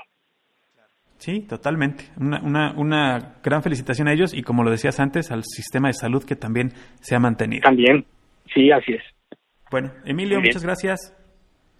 [1.18, 2.06] Sí, totalmente.
[2.20, 5.94] Una, una, una gran felicitación a ellos y como lo decías antes, al sistema de
[5.94, 6.70] salud que también
[7.02, 7.62] se ha mantenido.
[7.64, 8.06] También,
[8.54, 9.04] sí, así es.
[9.72, 11.25] Bueno, Emilio, muchas gracias.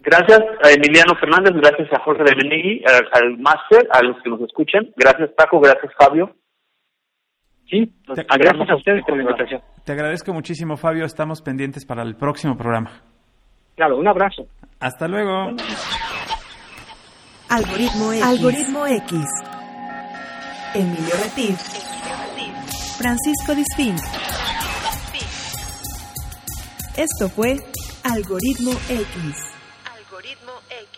[0.06, 4.30] Gracias a Emiliano Fernández, gracias a Jorge de Benegui, al, al máster, a los que
[4.30, 4.88] nos escuchan.
[4.96, 6.36] Gracias Paco, gracias Fabio.
[7.68, 9.62] Sí, gracias a ustedes por la invitación.
[9.84, 12.92] Te agradezco muchísimo Fabio, estamos pendientes para el próximo programa.
[13.76, 14.46] Claro, un abrazo.
[14.80, 15.56] Hasta luego.
[17.50, 18.24] Algoritmo X.
[18.24, 19.26] Algoritmo X.
[20.76, 21.58] Emilio Retif.
[23.00, 23.96] Francisco Disfín.
[26.96, 27.58] Esto fue
[28.04, 29.55] Algoritmo X.
[30.16, 30.95] Algoritmo X.